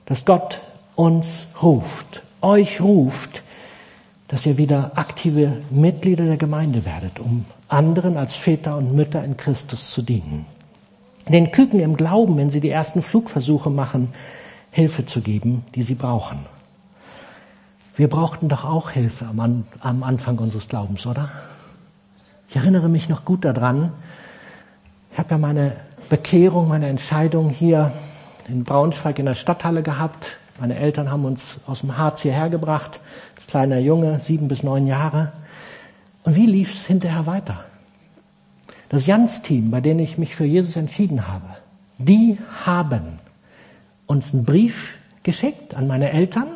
dass 0.05 0.23
Gott 0.23 0.61
uns 0.95 1.47
ruft, 1.61 2.21
euch 2.39 2.79
ruft, 2.79 3.43
dass 4.29 4.45
ihr 4.45 4.57
wieder 4.57 4.93
aktive 4.95 5.57
Mitglieder 5.69 6.23
der 6.23 6.37
Gemeinde 6.37 6.85
werdet, 6.85 7.19
um 7.19 7.43
anderen 7.67 8.15
als 8.15 8.35
Väter 8.35 8.77
und 8.77 8.95
Mütter 8.95 9.21
in 9.21 9.35
Christus 9.35 9.91
zu 9.91 10.01
dienen 10.01 10.45
den 11.27 11.51
Küken 11.51 11.81
im 11.81 11.97
Glauben, 11.97 12.37
wenn 12.37 12.49
sie 12.49 12.61
die 12.61 12.69
ersten 12.69 13.01
Flugversuche 13.01 13.69
machen, 13.69 14.13
Hilfe 14.71 15.05
zu 15.05 15.19
geben, 15.19 15.65
die 15.75 15.83
sie 15.83 15.95
brauchen. 15.95 16.45
Wir 17.97 18.07
brauchten 18.07 18.47
doch 18.47 18.63
auch 18.63 18.91
Hilfe 18.91 19.25
am, 19.25 19.65
am 19.81 20.03
Anfang 20.03 20.37
unseres 20.37 20.69
Glaubens, 20.69 21.05
oder? 21.05 21.29
Ich 22.47 22.55
erinnere 22.55 22.87
mich 22.87 23.09
noch 23.09 23.25
gut 23.25 23.43
daran. 23.43 23.91
Ich 25.11 25.19
habe 25.19 25.31
ja 25.31 25.37
meine 25.37 25.75
Bekehrung, 26.09 26.69
meine 26.69 26.87
Entscheidung 26.87 27.49
hier 27.49 27.91
in 28.47 28.63
Braunschweig 28.63 29.19
in 29.19 29.25
der 29.25 29.33
Stadthalle 29.33 29.83
gehabt. 29.83 30.37
Meine 30.59 30.77
Eltern 30.77 31.11
haben 31.11 31.25
uns 31.25 31.61
aus 31.67 31.81
dem 31.81 31.97
Harz 31.97 32.21
hierher 32.21 32.49
gebracht, 32.49 32.99
als 33.35 33.47
kleiner 33.47 33.79
Junge, 33.79 34.19
sieben 34.19 34.47
bis 34.47 34.63
neun 34.63 34.87
Jahre. 34.87 35.33
Und 36.23 36.35
wie 36.35 36.45
lief 36.45 36.73
es 36.73 36.85
hinterher 36.85 37.25
weiter? 37.25 37.65
Das 38.89 39.05
Jans-Team, 39.05 39.69
bei 39.69 39.81
dem 39.81 39.99
ich 39.99 40.17
mich 40.17 40.35
für 40.35 40.45
Jesus 40.45 40.77
entschieden 40.77 41.27
habe, 41.27 41.45
die 41.97 42.37
haben 42.65 43.19
uns 44.05 44.33
einen 44.33 44.45
Brief 44.45 44.97
geschickt 45.23 45.75
an 45.75 45.87
meine 45.87 46.11
Eltern 46.11 46.47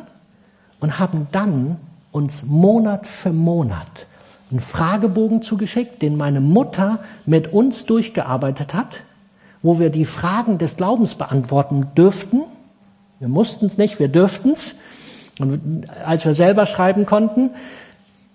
und 0.80 0.98
haben 0.98 1.28
dann 1.30 1.76
uns 2.10 2.44
Monat 2.44 3.06
für 3.06 3.32
Monat 3.32 4.06
einen 4.50 4.60
Fragebogen 4.60 5.42
zugeschickt, 5.42 6.00
den 6.02 6.16
meine 6.16 6.40
Mutter 6.40 7.00
mit 7.26 7.52
uns 7.52 7.84
durchgearbeitet 7.86 8.74
hat, 8.74 9.00
wo 9.62 9.78
wir 9.78 9.90
die 9.90 10.04
Fragen 10.04 10.58
des 10.58 10.76
Glaubens 10.76 11.14
beantworten 11.14 11.88
dürften. 11.96 12.42
Wir 13.18 13.28
mussten 13.28 13.66
es 13.66 13.78
nicht, 13.78 13.98
wir 13.98 14.08
dürften 14.08 14.52
es. 14.52 14.80
Und 15.38 15.84
als 16.04 16.24
wir 16.24 16.34
selber 16.34 16.66
schreiben 16.66 17.06
konnten, 17.06 17.50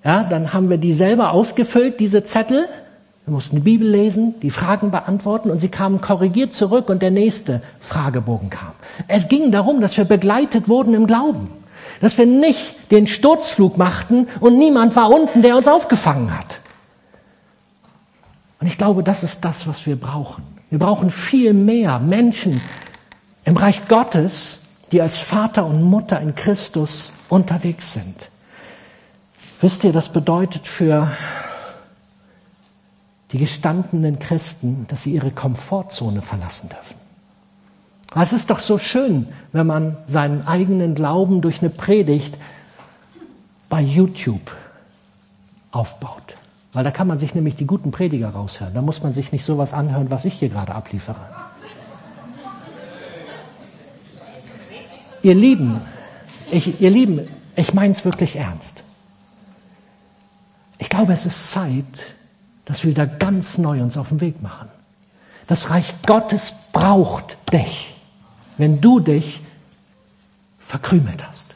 ja, 0.04 0.24
dann 0.24 0.54
haben 0.54 0.70
wir 0.70 0.78
die 0.78 0.94
selber 0.94 1.32
ausgefüllt, 1.32 2.00
diese 2.00 2.24
Zettel, 2.24 2.68
Wir 3.28 3.34
mussten 3.34 3.58
die 3.58 3.62
Bibel 3.62 3.90
lesen, 3.90 4.36
die 4.40 4.50
Fragen 4.50 4.90
beantworten 4.90 5.52
und 5.52 5.60
sie 5.60 5.68
kamen 5.68 6.00
korrigiert 6.00 6.54
zurück 6.54 6.88
und 6.88 7.02
der 7.02 7.12
nächste 7.12 7.62
Fragebogen 7.82 8.50
kam. 8.50 8.72
Es 9.10 9.28
ging 9.28 9.52
darum, 9.52 9.82
dass 9.82 9.98
wir 9.98 10.06
begleitet 10.06 10.70
wurden 10.70 10.94
im 10.94 11.08
Glauben. 11.08 11.50
Dass 12.00 12.18
wir 12.18 12.26
nicht 12.26 12.90
den 12.90 13.06
Sturzflug 13.06 13.78
machten 13.78 14.30
und 14.40 14.58
niemand 14.58 14.96
war 14.96 15.10
unten, 15.10 15.42
der 15.42 15.58
uns 15.58 15.68
aufgefangen 15.68 16.40
hat. 16.40 16.62
Und 18.62 18.68
ich 18.68 18.78
glaube, 18.78 19.04
das 19.04 19.24
ist 19.24 19.44
das, 19.44 19.68
was 19.68 19.86
wir 19.86 19.98
brauchen. 19.98 20.57
Wir 20.70 20.80
brauchen 20.80 21.10
viel 21.10 21.54
mehr 21.54 22.00
Menschen 22.00 22.62
im 23.46 23.58
Reich 23.58 23.88
Gottes, 23.88 24.60
die 24.92 25.02
als 25.02 25.18
Vater 25.18 25.66
und 25.66 25.84
Mutter 25.84 26.20
in 26.20 26.36
Christus 26.36 27.12
unterwegs 27.30 27.94
sind. 27.94 28.30
Wisst 29.62 29.84
ihr, 29.84 29.94
das 29.94 30.10
bedeutet 30.10 30.68
für 30.68 31.12
die 33.32 33.40
gestandenen 33.40 34.20
Christen, 34.20 34.86
dass 34.88 35.04
sie 35.04 35.12
ihre 35.12 35.32
Komfortzone 35.32 36.22
verlassen 36.22 36.70
dürfen. 36.70 36.96
Es 38.16 38.34
ist 38.34 38.50
doch 38.50 38.60
so 38.60 38.78
schön, 38.78 39.28
wenn 39.52 39.68
man 39.68 39.98
seinen 40.08 40.48
eigenen 40.48 40.96
Glauben 40.96 41.42
durch 41.42 41.60
eine 41.60 41.70
Predigt 41.70 42.38
bei 43.70 43.82
YouTube 43.82 44.56
aufbaut. 45.72 46.37
Weil 46.78 46.84
da 46.84 46.92
kann 46.92 47.08
man 47.08 47.18
sich 47.18 47.34
nämlich 47.34 47.56
die 47.56 47.66
guten 47.66 47.90
Prediger 47.90 48.30
raushören. 48.30 48.72
Da 48.76 48.84
muss 48.84 49.02
man 49.02 49.12
sich 49.12 49.32
nicht 49.32 49.44
sowas 49.44 49.74
anhören, 49.74 50.12
was 50.12 50.26
ich 50.26 50.36
hier 50.36 50.50
gerade 50.50 50.76
abliefere. 50.76 51.18
ihr 55.24 55.34
Lieben, 55.34 55.82
ich, 56.52 56.80
ihr 56.80 56.92
Lieben, 56.92 57.28
ich 57.56 57.74
meine 57.74 57.94
es 57.94 58.06
wirklich 58.06 58.36
ernst. 58.36 58.84
Ich 60.78 60.88
glaube, 60.88 61.14
es 61.14 61.26
ist 61.26 61.50
Zeit, 61.50 61.84
dass 62.66 62.84
wir 62.84 62.92
wieder 62.92 63.08
ganz 63.08 63.58
neu 63.58 63.82
uns 63.82 63.98
auf 63.98 64.10
den 64.10 64.22
Weg 64.22 64.44
machen. 64.44 64.68
Das 65.48 65.72
Reich 65.72 65.92
Gottes 66.06 66.54
braucht 66.74 67.40
dich, 67.52 67.96
wenn 68.60 68.82
du 68.82 69.00
dich 69.00 69.42
verkrümelt 70.60 71.28
hast. 71.28 71.48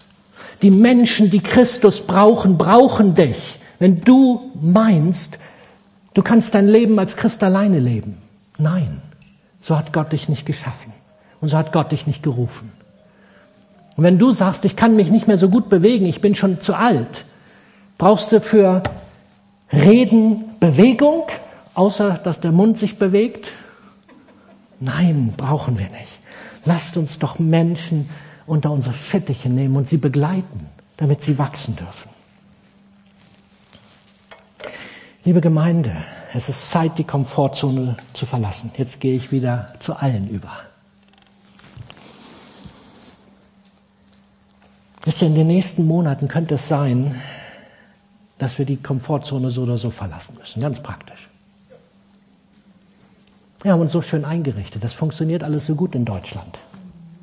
Die 0.63 0.71
Menschen, 0.71 1.29
die 1.29 1.41
Christus 1.41 2.07
brauchen, 2.07 2.57
brauchen 2.57 3.13
dich, 3.13 3.59
wenn 3.81 3.99
du 3.99 4.51
meinst, 4.61 5.39
du 6.13 6.21
kannst 6.21 6.53
dein 6.53 6.67
Leben 6.67 6.99
als 6.99 7.17
Christ 7.17 7.41
alleine 7.41 7.79
leben. 7.79 8.17
Nein, 8.59 9.01
so 9.59 9.75
hat 9.75 9.91
Gott 9.91 10.11
dich 10.11 10.29
nicht 10.29 10.45
geschaffen 10.45 10.93
und 11.39 11.47
so 11.47 11.57
hat 11.57 11.71
Gott 11.73 11.91
dich 11.91 12.05
nicht 12.05 12.21
gerufen. 12.21 12.71
Und 13.97 14.03
wenn 14.03 14.19
du 14.19 14.33
sagst, 14.33 14.65
ich 14.65 14.75
kann 14.75 14.95
mich 14.95 15.09
nicht 15.09 15.27
mehr 15.27 15.39
so 15.39 15.49
gut 15.49 15.67
bewegen, 15.67 16.05
ich 16.05 16.21
bin 16.21 16.35
schon 16.35 16.61
zu 16.61 16.75
alt, 16.75 17.25
brauchst 17.97 18.31
du 18.31 18.39
für 18.39 18.83
Reden 19.73 20.43
Bewegung, 20.59 21.23
außer 21.73 22.19
dass 22.23 22.39
der 22.39 22.51
Mund 22.51 22.77
sich 22.77 22.99
bewegt? 22.99 23.51
Nein, 24.79 25.33
brauchen 25.35 25.79
wir 25.79 25.89
nicht. 25.89 26.19
Lasst 26.65 26.97
uns 26.97 27.17
doch 27.17 27.39
Menschen 27.39 28.11
unter 28.45 28.69
unsere 28.69 28.93
Fittiche 28.93 29.49
nehmen 29.49 29.75
und 29.75 29.87
sie 29.87 29.97
begleiten, 29.97 30.67
damit 30.97 31.23
sie 31.23 31.39
wachsen 31.39 31.75
dürfen. 31.75 32.10
Liebe 35.23 35.39
Gemeinde, 35.39 35.91
es 36.33 36.49
ist 36.49 36.71
Zeit, 36.71 36.97
die 36.97 37.03
Komfortzone 37.03 37.95
zu 38.13 38.25
verlassen. 38.25 38.71
Jetzt 38.75 38.99
gehe 38.99 39.15
ich 39.15 39.31
wieder 39.31 39.71
zu 39.77 39.95
allen 39.95 40.27
über. 40.27 40.51
In 45.19 45.35
den 45.35 45.45
nächsten 45.45 45.85
Monaten 45.85 46.27
könnte 46.27 46.55
es 46.55 46.67
sein, 46.67 47.21
dass 48.39 48.57
wir 48.57 48.65
die 48.65 48.77
Komfortzone 48.77 49.51
so 49.51 49.61
oder 49.61 49.77
so 49.77 49.91
verlassen 49.91 50.37
müssen. 50.39 50.59
Ganz 50.59 50.81
praktisch. 50.81 51.29
Wir 53.61 53.73
haben 53.73 53.81
uns 53.81 53.91
so 53.91 54.01
schön 54.01 54.25
eingerichtet. 54.25 54.83
Das 54.83 54.93
funktioniert 54.93 55.43
alles 55.43 55.67
so 55.67 55.75
gut 55.75 55.93
in 55.93 56.05
Deutschland. 56.05 56.57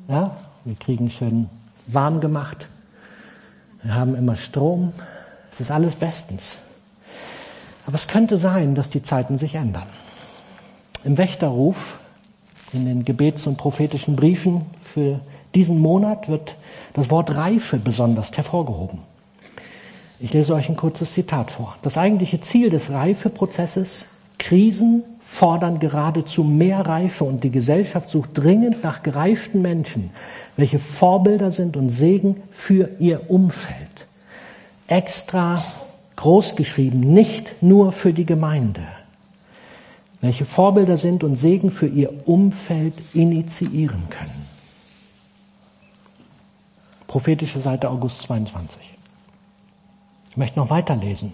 Ja, 0.07 0.37
wir 0.63 0.75
kriegen 0.75 1.09
schön 1.09 1.49
warm 1.87 2.21
gemacht. 2.21 2.69
Wir 3.83 3.93
haben 3.93 4.15
immer 4.15 4.37
Strom. 4.37 4.93
Es 5.51 5.59
ist 5.59 5.71
alles 5.71 5.95
bestens. 5.97 6.55
Aber 7.85 7.95
es 7.95 8.07
könnte 8.07 8.37
sein, 8.37 8.75
dass 8.75 8.89
die 8.89 9.01
Zeiten 9.01 9.37
sich 9.37 9.55
ändern. 9.55 9.87
Im 11.03 11.17
Wächterruf, 11.17 11.99
in 12.73 12.85
den 12.85 13.05
Gebets- 13.05 13.47
und 13.47 13.57
prophetischen 13.57 14.15
Briefen 14.15 14.65
für 14.81 15.19
diesen 15.55 15.79
Monat 15.79 16.29
wird 16.29 16.55
das 16.93 17.09
Wort 17.09 17.35
Reife 17.35 17.77
besonders 17.77 18.35
hervorgehoben. 18.35 18.99
Ich 20.19 20.33
lese 20.33 20.53
euch 20.53 20.67
ein 20.67 20.75
kurzes 20.75 21.13
Zitat 21.13 21.51
vor. 21.51 21.77
Das 21.81 21.97
eigentliche 21.97 22.41
Ziel 22.41 22.69
des 22.69 22.91
Reifeprozesses, 22.91 24.05
Krisen 24.37 25.03
fordern 25.21 25.79
geradezu 25.79 26.43
mehr 26.43 26.85
Reife 26.85 27.23
und 27.23 27.43
die 27.43 27.51
Gesellschaft 27.51 28.09
sucht 28.09 28.31
dringend 28.33 28.83
nach 28.83 29.03
gereiften 29.03 29.61
Menschen, 29.61 30.09
welche 30.57 30.79
Vorbilder 30.79 31.51
sind 31.51 31.77
und 31.77 31.89
Segen 31.89 32.41
für 32.51 32.89
ihr 32.99 33.29
Umfeld. 33.29 34.07
Extra 34.87 35.63
groß 36.19 36.55
geschrieben, 36.55 36.99
nicht 36.99 37.63
nur 37.63 37.93
für 37.93 38.11
die 38.11 38.25
Gemeinde, 38.25 38.81
welche 40.19 40.43
Vorbilder 40.43 40.97
sind 40.97 41.23
und 41.23 41.35
Segen 41.35 41.71
für 41.71 41.87
ihr 41.87 42.27
Umfeld 42.27 42.93
initiieren 43.13 44.03
können. 44.09 44.45
Prophetische 47.07 47.61
Seite 47.61 47.89
August 47.89 48.23
22. 48.23 48.81
Ich 50.31 50.37
möchte 50.37 50.59
noch 50.59 50.69
weiterlesen. 50.69 51.33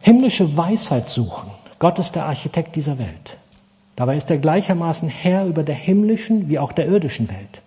Himmlische 0.00 0.56
Weisheit 0.56 1.10
suchen. 1.10 1.50
Gott 1.78 1.98
ist 1.98 2.16
der 2.16 2.24
Architekt 2.24 2.76
dieser 2.76 2.98
Welt. 2.98 3.38
Dabei 3.94 4.16
ist 4.16 4.30
er 4.30 4.38
gleichermaßen 4.38 5.10
Herr 5.10 5.44
über 5.44 5.64
der 5.64 5.74
himmlischen 5.74 6.48
wie 6.48 6.58
auch 6.58 6.72
der 6.72 6.86
irdischen 6.86 7.28
Welt. 7.28 7.60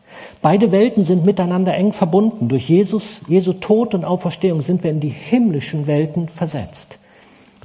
Beide 0.43 0.73
Welten 0.73 1.05
sind 1.05 1.23
miteinander 1.23 1.73
eng 1.73 1.93
verbunden. 1.93 2.49
Durch 2.49 2.67
Jesus, 2.67 3.21
Jesu 3.29 3.53
Tod 3.53 3.95
und 3.95 4.03
Auferstehung 4.03 4.61
sind 4.61 4.83
wir 4.83 4.91
in 4.91 4.99
die 4.99 5.07
himmlischen 5.07 5.87
Welten 5.87 6.27
versetzt. 6.27 6.99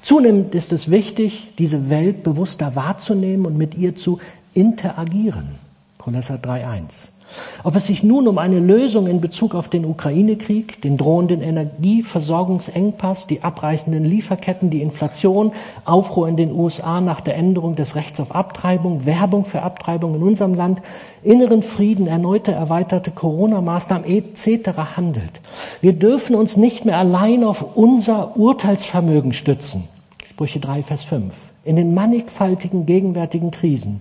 Zunehmend 0.00 0.54
ist 0.54 0.72
es 0.72 0.88
wichtig, 0.88 1.48
diese 1.58 1.90
Welt 1.90 2.22
bewusster 2.22 2.76
wahrzunehmen 2.76 3.46
und 3.46 3.58
mit 3.58 3.74
ihr 3.74 3.96
zu 3.96 4.20
interagieren. 4.54 5.56
Kolosser 5.98 6.36
3.1. 6.36 7.17
Ob 7.64 7.76
es 7.76 7.86
sich 7.86 8.02
nun 8.02 8.28
um 8.28 8.38
eine 8.38 8.58
Lösung 8.58 9.06
in 9.06 9.20
Bezug 9.20 9.54
auf 9.54 9.68
den 9.68 9.84
Ukraine-Krieg, 9.84 10.80
den 10.82 10.96
drohenden 10.96 11.42
Energieversorgungsengpass, 11.42 13.26
die 13.26 13.42
abreißenden 13.42 14.04
Lieferketten, 14.04 14.70
die 14.70 14.80
Inflation, 14.80 15.52
Aufruhr 15.84 16.28
in 16.28 16.36
den 16.36 16.52
USA 16.52 17.00
nach 17.00 17.20
der 17.20 17.36
Änderung 17.36 17.74
des 17.74 17.96
Rechts 17.96 18.20
auf 18.20 18.34
Abtreibung, 18.34 19.04
Werbung 19.06 19.44
für 19.44 19.62
Abtreibung 19.62 20.14
in 20.14 20.22
unserem 20.22 20.54
Land, 20.54 20.80
inneren 21.22 21.62
Frieden, 21.62 22.06
erneute 22.06 22.52
erweiterte 22.52 23.10
Corona-Maßnahmen 23.10 24.08
etc. 24.08 24.96
handelt. 24.96 25.40
Wir 25.80 25.92
dürfen 25.92 26.36
uns 26.36 26.56
nicht 26.56 26.84
mehr 26.84 26.98
allein 26.98 27.44
auf 27.44 27.76
unser 27.76 28.36
Urteilsvermögen 28.36 29.32
stützen. 29.32 29.84
Sprüche 30.30 30.60
3, 30.60 30.82
Vers 30.82 31.04
5. 31.04 31.34
In 31.64 31.76
den 31.76 31.92
mannigfaltigen 31.92 32.86
gegenwärtigen 32.86 33.50
Krisen 33.50 34.00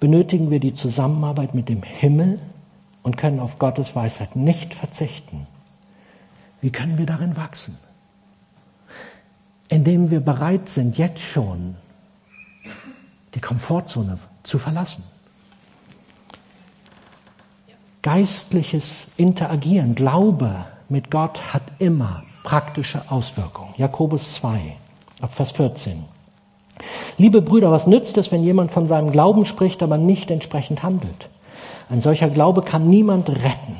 benötigen 0.00 0.50
wir 0.50 0.60
die 0.60 0.74
Zusammenarbeit 0.74 1.54
mit 1.54 1.68
dem 1.68 1.82
Himmel 1.82 2.38
und 3.04 3.16
können 3.16 3.38
auf 3.38 3.60
Gottes 3.60 3.94
Weisheit 3.94 4.34
nicht 4.34 4.74
verzichten. 4.74 5.46
Wie 6.60 6.72
können 6.72 6.98
wir 6.98 7.06
darin 7.06 7.36
wachsen? 7.36 7.78
Indem 9.68 10.10
wir 10.10 10.20
bereit 10.20 10.68
sind, 10.68 10.98
jetzt 10.98 11.20
schon 11.20 11.76
die 13.34 13.40
Komfortzone 13.40 14.18
zu 14.42 14.58
verlassen. 14.58 15.04
Geistliches 18.02 19.06
Interagieren, 19.16 19.94
Glaube 19.94 20.66
mit 20.88 21.10
Gott 21.10 21.54
hat 21.54 21.62
immer 21.78 22.22
praktische 22.42 23.10
Auswirkungen. 23.10 23.74
Jakobus 23.76 24.34
2, 24.34 24.76
ab 25.20 25.34
Vers 25.34 25.52
14. 25.52 26.04
Liebe 27.18 27.42
Brüder, 27.42 27.70
was 27.70 27.86
nützt 27.86 28.16
es, 28.18 28.32
wenn 28.32 28.42
jemand 28.42 28.72
von 28.72 28.86
seinem 28.86 29.12
Glauben 29.12 29.46
spricht, 29.46 29.82
aber 29.82 29.98
nicht 29.98 30.30
entsprechend 30.30 30.82
handelt? 30.82 31.28
Ein 31.90 32.00
solcher 32.00 32.28
Glaube 32.28 32.62
kann 32.62 32.88
niemand 32.88 33.28
retten. 33.28 33.76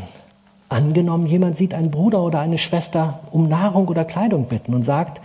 Angenommen, 0.68 1.26
jemand 1.26 1.56
sieht 1.56 1.74
einen 1.74 1.90
Bruder 1.90 2.22
oder 2.22 2.40
eine 2.40 2.58
Schwester 2.58 3.20
um 3.30 3.48
Nahrung 3.48 3.88
oder 3.88 4.04
Kleidung 4.04 4.46
bitten 4.46 4.74
und 4.74 4.82
sagt, 4.82 5.20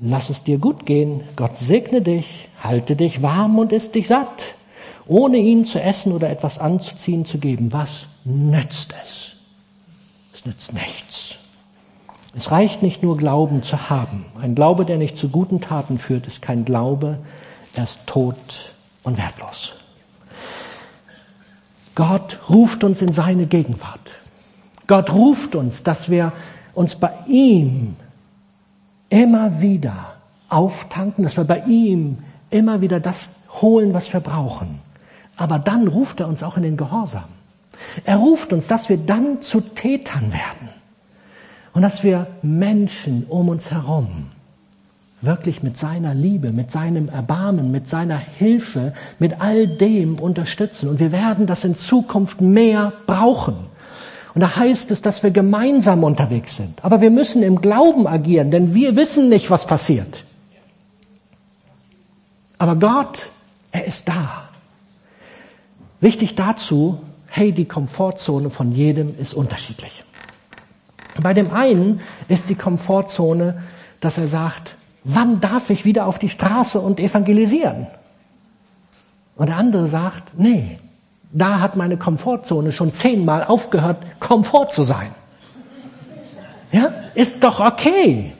lass 0.00 0.30
es 0.30 0.42
dir 0.42 0.58
gut 0.58 0.86
gehen, 0.86 1.20
Gott 1.36 1.56
segne 1.56 2.00
dich, 2.00 2.48
halte 2.62 2.96
dich 2.96 3.22
warm 3.22 3.58
und 3.58 3.72
isst 3.72 3.94
dich 3.94 4.08
satt, 4.08 4.54
ohne 5.06 5.38
ihn 5.38 5.64
zu 5.66 5.80
essen 5.80 6.12
oder 6.12 6.30
etwas 6.30 6.58
anzuziehen 6.58 7.24
zu 7.24 7.38
geben. 7.38 7.72
Was 7.72 8.06
nützt 8.24 8.94
es? 9.04 9.32
Es 10.32 10.46
nützt 10.46 10.72
nichts. 10.72 11.34
Es 12.36 12.52
reicht 12.52 12.82
nicht 12.82 13.02
nur 13.02 13.16
Glauben 13.16 13.62
zu 13.62 13.90
haben. 13.90 14.24
Ein 14.40 14.54
Glaube, 14.54 14.84
der 14.84 14.98
nicht 14.98 15.16
zu 15.16 15.28
guten 15.28 15.60
Taten 15.60 15.98
führt, 15.98 16.26
ist 16.26 16.42
kein 16.42 16.64
Glaube, 16.64 17.18
er 17.74 17.82
ist 17.82 18.06
tot 18.06 18.36
und 19.02 19.18
wertlos. 19.18 19.79
Gott 22.00 22.38
ruft 22.48 22.82
uns 22.82 23.02
in 23.02 23.12
seine 23.12 23.44
Gegenwart. 23.44 24.12
Gott 24.86 25.12
ruft 25.12 25.54
uns, 25.54 25.82
dass 25.82 26.08
wir 26.08 26.32
uns 26.72 26.96
bei 26.96 27.10
ihm 27.26 27.94
immer 29.10 29.60
wieder 29.60 30.14
auftanken, 30.48 31.24
dass 31.24 31.36
wir 31.36 31.44
bei 31.44 31.58
ihm 31.66 32.16
immer 32.48 32.80
wieder 32.80 33.00
das 33.00 33.28
holen, 33.60 33.92
was 33.92 34.14
wir 34.14 34.20
brauchen. 34.20 34.80
Aber 35.36 35.58
dann 35.58 35.88
ruft 35.88 36.20
er 36.20 36.28
uns 36.28 36.42
auch 36.42 36.56
in 36.56 36.62
den 36.62 36.78
Gehorsam. 36.78 37.28
Er 38.06 38.16
ruft 38.16 38.54
uns, 38.54 38.66
dass 38.66 38.88
wir 38.88 38.96
dann 38.96 39.42
zu 39.42 39.60
Tätern 39.60 40.32
werden 40.32 40.70
und 41.74 41.82
dass 41.82 42.02
wir 42.02 42.28
Menschen 42.40 43.26
um 43.28 43.50
uns 43.50 43.70
herum 43.70 44.28
wirklich 45.22 45.62
mit 45.62 45.76
seiner 45.76 46.14
Liebe, 46.14 46.52
mit 46.52 46.70
seinem 46.70 47.08
Erbarmen, 47.08 47.70
mit 47.70 47.86
seiner 47.86 48.18
Hilfe, 48.18 48.94
mit 49.18 49.40
all 49.40 49.66
dem 49.66 50.18
unterstützen. 50.18 50.88
Und 50.88 51.00
wir 51.00 51.12
werden 51.12 51.46
das 51.46 51.64
in 51.64 51.76
Zukunft 51.76 52.40
mehr 52.40 52.92
brauchen. 53.06 53.56
Und 54.34 54.40
da 54.40 54.56
heißt 54.56 54.90
es, 54.90 55.02
dass 55.02 55.22
wir 55.22 55.30
gemeinsam 55.30 56.04
unterwegs 56.04 56.56
sind. 56.56 56.84
Aber 56.84 57.00
wir 57.00 57.10
müssen 57.10 57.42
im 57.42 57.60
Glauben 57.60 58.06
agieren, 58.06 58.50
denn 58.50 58.74
wir 58.74 58.96
wissen 58.96 59.28
nicht, 59.28 59.50
was 59.50 59.66
passiert. 59.66 60.24
Aber 62.58 62.76
Gott, 62.76 63.30
er 63.72 63.86
ist 63.86 64.08
da. 64.08 64.48
Wichtig 66.00 66.34
dazu, 66.34 67.02
hey, 67.26 67.52
die 67.52 67.64
Komfortzone 67.64 68.50
von 68.50 68.72
jedem 68.72 69.18
ist 69.18 69.34
unterschiedlich. 69.34 70.04
Bei 71.20 71.34
dem 71.34 71.52
einen 71.52 72.00
ist 72.28 72.48
die 72.48 72.54
Komfortzone, 72.54 73.62
dass 74.00 74.16
er 74.16 74.28
sagt, 74.28 74.76
wann 75.04 75.40
darf 75.40 75.70
ich 75.70 75.84
wieder 75.84 76.06
auf 76.06 76.18
die 76.18 76.28
Straße 76.28 76.80
und 76.80 77.00
evangelisieren? 77.00 77.86
Und 79.36 79.48
der 79.48 79.56
andere 79.56 79.88
sagt, 79.88 80.32
nee, 80.38 80.78
da 81.32 81.60
hat 81.60 81.76
meine 81.76 81.96
Komfortzone 81.96 82.72
schon 82.72 82.92
zehnmal 82.92 83.44
aufgehört, 83.44 83.98
Komfort 84.20 84.70
zu 84.72 84.84
sein. 84.84 85.10
Ja, 86.72 86.92
ist 87.14 87.42
doch 87.42 87.60
okay. 87.60 88.32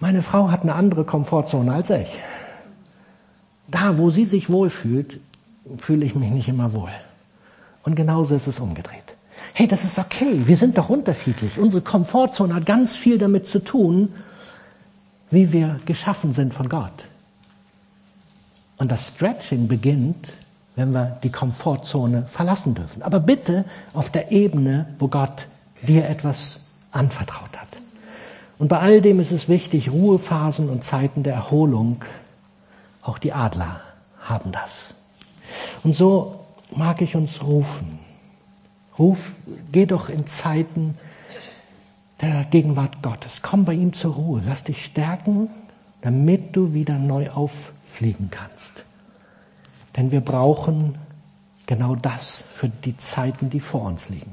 Meine 0.00 0.22
Frau 0.22 0.50
hat 0.50 0.62
eine 0.62 0.74
andere 0.74 1.04
Komfortzone 1.04 1.72
als 1.72 1.90
ich. 1.90 2.08
Da, 3.68 3.98
wo 3.98 4.10
sie 4.10 4.24
sich 4.24 4.50
wohlfühlt, 4.50 5.20
fühle 5.78 6.04
ich 6.04 6.14
mich 6.14 6.30
nicht 6.30 6.48
immer 6.48 6.72
wohl. 6.74 6.92
Und 7.84 7.96
genauso 7.96 8.34
ist 8.34 8.46
es 8.46 8.60
umgedreht. 8.60 9.16
Hey, 9.52 9.66
das 9.66 9.84
ist 9.84 9.98
okay. 9.98 10.42
Wir 10.44 10.56
sind 10.56 10.76
doch 10.76 10.88
unterschiedlich. 10.88 11.58
Unsere 11.58 11.82
Komfortzone 11.82 12.54
hat 12.54 12.66
ganz 12.66 12.96
viel 12.96 13.18
damit 13.18 13.46
zu 13.46 13.60
tun, 13.60 14.12
wie 15.30 15.52
wir 15.52 15.80
geschaffen 15.86 16.32
sind 16.32 16.54
von 16.54 16.68
Gott. 16.68 17.06
Und 18.76 18.90
das 18.90 19.08
Stretching 19.08 19.68
beginnt, 19.68 20.32
wenn 20.76 20.92
wir 20.92 21.18
die 21.22 21.30
Komfortzone 21.30 22.26
verlassen 22.28 22.74
dürfen. 22.74 23.02
Aber 23.02 23.20
bitte 23.20 23.64
auf 23.92 24.10
der 24.10 24.32
Ebene, 24.32 24.86
wo 24.98 25.08
Gott 25.08 25.46
dir 25.82 26.08
etwas 26.08 26.60
anvertraut 26.90 27.56
hat. 27.56 27.68
Und 28.58 28.68
bei 28.68 28.78
all 28.78 29.00
dem 29.00 29.20
ist 29.20 29.32
es 29.32 29.48
wichtig, 29.48 29.90
Ruhephasen 29.90 30.68
und 30.68 30.84
Zeiten 30.84 31.22
der 31.22 31.34
Erholung, 31.34 32.04
auch 33.02 33.18
die 33.18 33.32
Adler 33.32 33.80
haben 34.20 34.52
das. 34.52 34.94
Und 35.82 35.94
so 35.94 36.40
mag 36.74 37.02
ich 37.02 37.14
uns 37.14 37.42
rufen. 37.42 37.98
Ruf, 38.98 39.32
geh 39.72 39.86
doch 39.86 40.08
in 40.08 40.26
Zeiten 40.26 40.96
der 42.24 42.44
Gegenwart 42.44 43.02
Gottes. 43.02 43.42
Komm 43.42 43.64
bei 43.64 43.74
ihm 43.74 43.92
zur 43.92 44.14
Ruhe. 44.14 44.42
Lass 44.44 44.64
dich 44.64 44.84
stärken, 44.84 45.50
damit 46.00 46.56
du 46.56 46.72
wieder 46.72 46.98
neu 46.98 47.30
auffliegen 47.30 48.30
kannst. 48.30 48.84
Denn 49.96 50.10
wir 50.10 50.20
brauchen 50.20 50.96
genau 51.66 51.94
das 51.96 52.42
für 52.54 52.68
die 52.68 52.96
Zeiten, 52.96 53.50
die 53.50 53.60
vor 53.60 53.82
uns 53.82 54.08
liegen. 54.08 54.32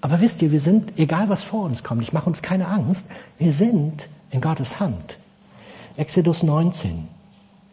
Aber 0.00 0.20
wisst 0.20 0.40
ihr, 0.42 0.50
wir 0.50 0.60
sind, 0.60 0.98
egal 0.98 1.28
was 1.28 1.44
vor 1.44 1.64
uns 1.64 1.84
kommt, 1.84 2.02
ich 2.02 2.12
mache 2.12 2.26
uns 2.26 2.42
keine 2.42 2.68
Angst, 2.68 3.10
wir 3.38 3.52
sind 3.52 4.08
in 4.30 4.40
Gottes 4.40 4.80
Hand. 4.80 5.18
Exodus 5.96 6.42
19. 6.42 7.06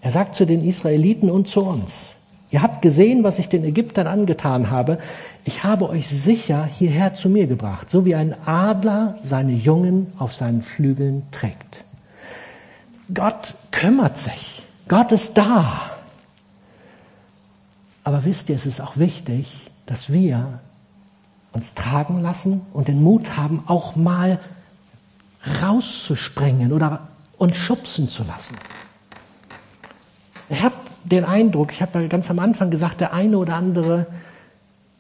Er 0.01 0.11
sagt 0.11 0.35
zu 0.35 0.45
den 0.45 0.63
Israeliten 0.63 1.31
und 1.31 1.47
zu 1.47 1.61
uns, 1.61 2.09
Ihr 2.49 2.61
habt 2.61 2.81
gesehen, 2.81 3.23
was 3.23 3.39
ich 3.39 3.49
den 3.49 3.65
Ägyptern 3.65 4.07
angetan 4.07 4.69
habe. 4.69 4.99
Ich 5.43 5.63
habe 5.63 5.89
euch 5.89 6.07
sicher 6.07 6.63
hierher 6.63 7.13
zu 7.13 7.29
mir 7.29 7.45
gebracht, 7.45 7.89
so 7.89 8.05
wie 8.05 8.15
ein 8.15 8.35
Adler 8.47 9.17
seine 9.21 9.51
Jungen 9.51 10.13
auf 10.17 10.33
seinen 10.33 10.61
Flügeln 10.61 11.23
trägt. 11.31 11.83
Gott 13.13 13.53
kümmert 13.71 14.17
sich. 14.17 14.63
Gott 14.87 15.11
ist 15.11 15.37
da. 15.37 15.91
Aber 18.03 18.23
wisst 18.23 18.49
ihr, 18.49 18.55
es 18.55 18.65
ist 18.65 18.79
auch 18.79 18.97
wichtig, 18.97 19.69
dass 19.85 20.11
wir 20.11 20.59
uns 21.51 21.73
tragen 21.73 22.21
lassen 22.21 22.61
und 22.73 22.87
den 22.87 23.03
Mut 23.03 23.35
haben, 23.35 23.63
auch 23.67 23.97
mal 23.97 24.39
rauszuspringen 25.61 26.71
oder 26.71 27.07
uns 27.37 27.57
schubsen 27.57 28.07
zu 28.07 28.23
lassen. 28.23 28.55
Ich 30.49 30.61
habe 30.61 30.75
den 31.11 31.25
Eindruck, 31.25 31.71
ich 31.71 31.81
habe 31.81 32.01
ja 32.01 32.07
ganz 32.07 32.29
am 32.29 32.39
Anfang 32.39 32.69
gesagt, 32.69 33.01
der 33.01 33.13
eine 33.13 33.37
oder 33.37 33.55
andere 33.55 34.07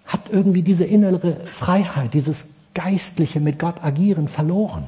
hat 0.05 0.21
irgendwie 0.31 0.61
diese 0.61 0.85
innere 0.85 1.35
Freiheit, 1.45 2.13
dieses 2.13 2.57
geistliche 2.73 3.39
mit 3.39 3.59
Gott 3.59 3.83
agieren 3.83 4.27
verloren. 4.27 4.85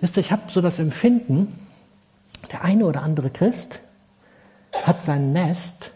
Wisst 0.00 0.16
ihr, 0.16 0.20
ich 0.22 0.32
habe 0.32 0.42
so 0.48 0.60
das 0.60 0.78
Empfinden, 0.78 1.54
der 2.50 2.64
eine 2.64 2.86
oder 2.86 3.02
andere 3.02 3.28
Christ 3.28 3.80
hat 4.84 5.02
sein 5.02 5.32
Nest 5.32 5.90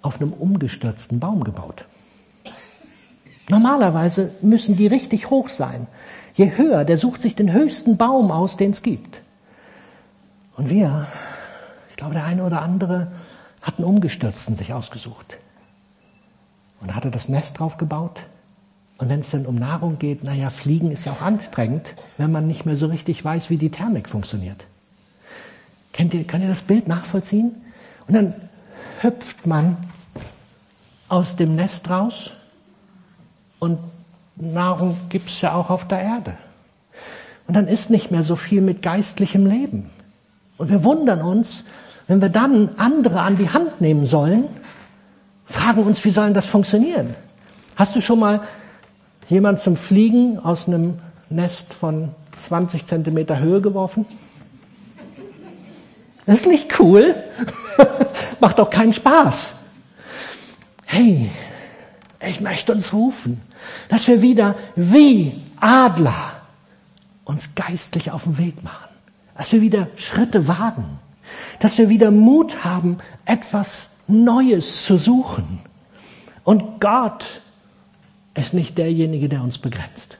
auf 0.00 0.20
einem 0.20 0.32
umgestürzten 0.32 1.20
Baum 1.20 1.44
gebaut. 1.44 1.84
Normalerweise 3.48 4.34
müssen 4.40 4.76
die 4.76 4.86
richtig 4.86 5.30
hoch 5.30 5.48
sein. 5.48 5.86
Je 6.34 6.56
höher, 6.56 6.84
der 6.84 6.96
sucht 6.96 7.20
sich 7.20 7.34
den 7.34 7.52
höchsten 7.52 7.96
Baum 7.96 8.30
aus, 8.30 8.56
den 8.56 8.70
es 8.70 8.82
gibt. 8.82 9.20
Und 10.56 10.70
wir 10.70 11.08
glaube, 11.98 12.14
der 12.14 12.24
eine 12.24 12.44
oder 12.44 12.62
andere 12.62 13.08
hat 13.60 13.76
einen 13.76 13.84
Umgestürzten 13.84 14.56
sich 14.56 14.72
ausgesucht. 14.72 15.36
Und 16.80 16.94
hat 16.94 17.04
er 17.04 17.10
das 17.10 17.28
Nest 17.28 17.58
drauf 17.58 17.76
gebaut. 17.76 18.20
Und 18.98 19.10
wenn 19.10 19.20
es 19.20 19.30
dann 19.30 19.46
um 19.46 19.56
Nahrung 19.56 19.98
geht, 19.98 20.22
naja, 20.24 20.48
Fliegen 20.48 20.92
ist 20.92 21.04
ja 21.04 21.12
auch 21.12 21.22
anstrengend, 21.22 21.94
wenn 22.16 22.32
man 22.32 22.46
nicht 22.46 22.64
mehr 22.64 22.76
so 22.76 22.86
richtig 22.86 23.24
weiß, 23.24 23.50
wie 23.50 23.58
die 23.58 23.70
Thermik 23.70 24.08
funktioniert. 24.08 24.64
Kennt 25.92 26.14
ihr, 26.14 26.24
könnt 26.24 26.44
ihr 26.44 26.48
das 26.48 26.62
Bild 26.62 26.86
nachvollziehen? 26.86 27.52
Und 28.06 28.14
dann 28.14 28.34
hüpft 29.00 29.46
man 29.46 29.76
aus 31.08 31.34
dem 31.34 31.56
Nest 31.56 31.90
raus 31.90 32.30
und 33.58 33.78
Nahrung 34.36 34.96
gibt 35.08 35.30
es 35.30 35.40
ja 35.40 35.54
auch 35.54 35.68
auf 35.68 35.88
der 35.88 36.00
Erde. 36.00 36.36
Und 37.48 37.54
dann 37.54 37.66
ist 37.66 37.90
nicht 37.90 38.12
mehr 38.12 38.22
so 38.22 38.36
viel 38.36 38.60
mit 38.60 38.82
geistlichem 38.82 39.46
Leben. 39.46 39.90
Und 40.58 40.70
wir 40.70 40.84
wundern 40.84 41.22
uns, 41.22 41.64
wenn 42.08 42.22
wir 42.22 42.30
dann 42.30 42.70
andere 42.78 43.20
an 43.20 43.36
die 43.36 43.50
Hand 43.50 43.80
nehmen 43.80 44.06
sollen, 44.06 44.44
fragen 45.44 45.84
uns, 45.84 46.04
wie 46.04 46.10
soll 46.10 46.32
das 46.32 46.46
funktionieren? 46.46 47.14
Hast 47.76 47.94
du 47.94 48.00
schon 48.00 48.18
mal 48.18 48.40
jemand 49.28 49.60
zum 49.60 49.76
Fliegen 49.76 50.38
aus 50.38 50.66
einem 50.66 50.98
Nest 51.28 51.72
von 51.74 52.08
20 52.34 52.86
Zentimeter 52.86 53.38
Höhe 53.38 53.60
geworfen? 53.60 54.06
Das 56.24 56.40
ist 56.40 56.46
nicht 56.46 56.80
cool. 56.80 57.14
Macht 58.40 58.58
doch 58.58 58.70
keinen 58.70 58.94
Spaß. 58.94 59.50
Hey, 60.84 61.30
ich 62.26 62.40
möchte 62.40 62.72
uns 62.72 62.94
rufen, 62.94 63.42
dass 63.90 64.08
wir 64.08 64.22
wieder 64.22 64.54
wie 64.76 65.44
Adler 65.60 66.32
uns 67.24 67.54
geistlich 67.54 68.10
auf 68.10 68.24
den 68.24 68.38
Weg 68.38 68.64
machen. 68.64 68.88
Dass 69.36 69.52
wir 69.52 69.60
wieder 69.60 69.88
Schritte 69.96 70.48
wagen 70.48 70.98
dass 71.60 71.78
wir 71.78 71.88
wieder 71.88 72.10
Mut 72.10 72.64
haben, 72.64 72.98
etwas 73.24 73.98
Neues 74.06 74.84
zu 74.84 74.96
suchen. 74.96 75.60
Und 76.44 76.80
Gott 76.80 77.40
ist 78.34 78.54
nicht 78.54 78.78
derjenige, 78.78 79.28
der 79.28 79.42
uns 79.42 79.58
begrenzt. 79.58 80.18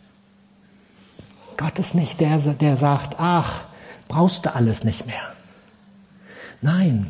Gott 1.57 1.79
ist 1.79 1.94
nicht 1.94 2.21
der, 2.21 2.38
der 2.38 2.77
sagt, 2.77 3.17
ach, 3.19 3.63
brauchst 4.09 4.46
du 4.46 4.54
alles 4.54 4.85
nicht 4.85 5.06
mehr. 5.06 5.35
Nein, 6.61 7.06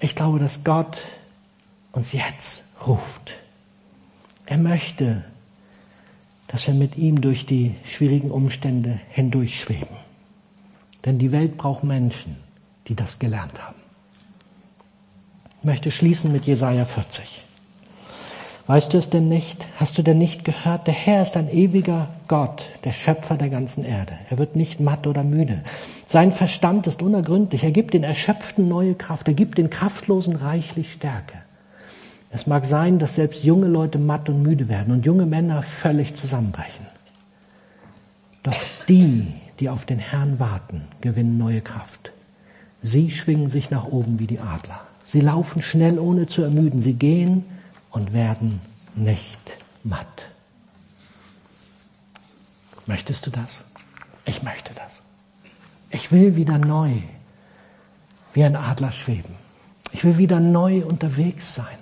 ich 0.00 0.16
glaube, 0.16 0.38
dass 0.38 0.64
Gott 0.64 1.02
uns 1.92 2.12
jetzt 2.12 2.64
ruft. 2.86 3.32
Er 4.46 4.58
möchte, 4.58 5.24
dass 6.48 6.66
wir 6.66 6.74
mit 6.74 6.96
ihm 6.96 7.20
durch 7.20 7.46
die 7.46 7.76
schwierigen 7.84 8.30
Umstände 8.30 9.00
hindurchschweben. 9.10 9.96
Denn 11.04 11.18
die 11.18 11.32
Welt 11.32 11.56
braucht 11.56 11.84
Menschen, 11.84 12.36
die 12.90 12.96
das 12.96 13.20
gelernt 13.20 13.62
haben. 13.62 13.76
Ich 15.60 15.64
möchte 15.64 15.90
schließen 15.92 16.32
mit 16.32 16.44
Jesaja 16.44 16.84
40. 16.84 17.42
Weißt 18.66 18.92
du 18.92 18.98
es 18.98 19.10
denn 19.10 19.28
nicht? 19.28 19.64
Hast 19.76 19.96
du 19.96 20.02
denn 20.02 20.18
nicht 20.18 20.44
gehört? 20.44 20.86
Der 20.86 20.94
Herr 20.94 21.22
ist 21.22 21.36
ein 21.36 21.48
ewiger 21.50 22.08
Gott, 22.26 22.66
der 22.84 22.92
Schöpfer 22.92 23.36
der 23.36 23.48
ganzen 23.48 23.84
Erde. 23.84 24.14
Er 24.28 24.38
wird 24.38 24.56
nicht 24.56 24.80
matt 24.80 25.06
oder 25.06 25.22
müde. 25.22 25.62
Sein 26.06 26.32
Verstand 26.32 26.86
ist 26.88 27.00
unergründlich. 27.00 27.62
Er 27.62 27.70
gibt 27.70 27.94
den 27.94 28.04
Erschöpften 28.04 28.68
neue 28.68 28.94
Kraft. 28.94 29.28
Er 29.28 29.34
gibt 29.34 29.58
den 29.58 29.70
Kraftlosen 29.70 30.34
reichlich 30.34 30.92
Stärke. 30.92 31.34
Es 32.32 32.46
mag 32.48 32.66
sein, 32.66 32.98
dass 32.98 33.16
selbst 33.16 33.44
junge 33.44 33.66
Leute 33.66 33.98
matt 33.98 34.28
und 34.28 34.42
müde 34.42 34.68
werden 34.68 34.92
und 34.92 35.06
junge 35.06 35.26
Männer 35.26 35.62
völlig 35.62 36.14
zusammenbrechen. 36.14 36.86
Doch 38.42 38.58
die, 38.88 39.28
die 39.60 39.68
auf 39.68 39.86
den 39.86 39.98
Herrn 39.98 40.40
warten, 40.40 40.82
gewinnen 41.00 41.36
neue 41.36 41.60
Kraft. 41.60 42.12
Sie 42.82 43.10
schwingen 43.10 43.48
sich 43.48 43.70
nach 43.70 43.84
oben 43.84 44.18
wie 44.18 44.26
die 44.26 44.40
Adler. 44.40 44.80
Sie 45.04 45.20
laufen 45.20 45.62
schnell, 45.62 45.98
ohne 45.98 46.26
zu 46.26 46.42
ermüden. 46.42 46.80
Sie 46.80 46.94
gehen 46.94 47.44
und 47.90 48.12
werden 48.12 48.60
nicht 48.94 49.38
matt. 49.82 50.26
Möchtest 52.86 53.26
du 53.26 53.30
das? 53.30 53.62
Ich 54.24 54.42
möchte 54.42 54.72
das. 54.74 54.98
Ich 55.90 56.12
will 56.12 56.36
wieder 56.36 56.58
neu 56.58 56.92
wie 58.32 58.44
ein 58.44 58.56
Adler 58.56 58.92
schweben. 58.92 59.34
Ich 59.92 60.04
will 60.04 60.18
wieder 60.18 60.40
neu 60.40 60.84
unterwegs 60.84 61.54
sein. 61.54 61.78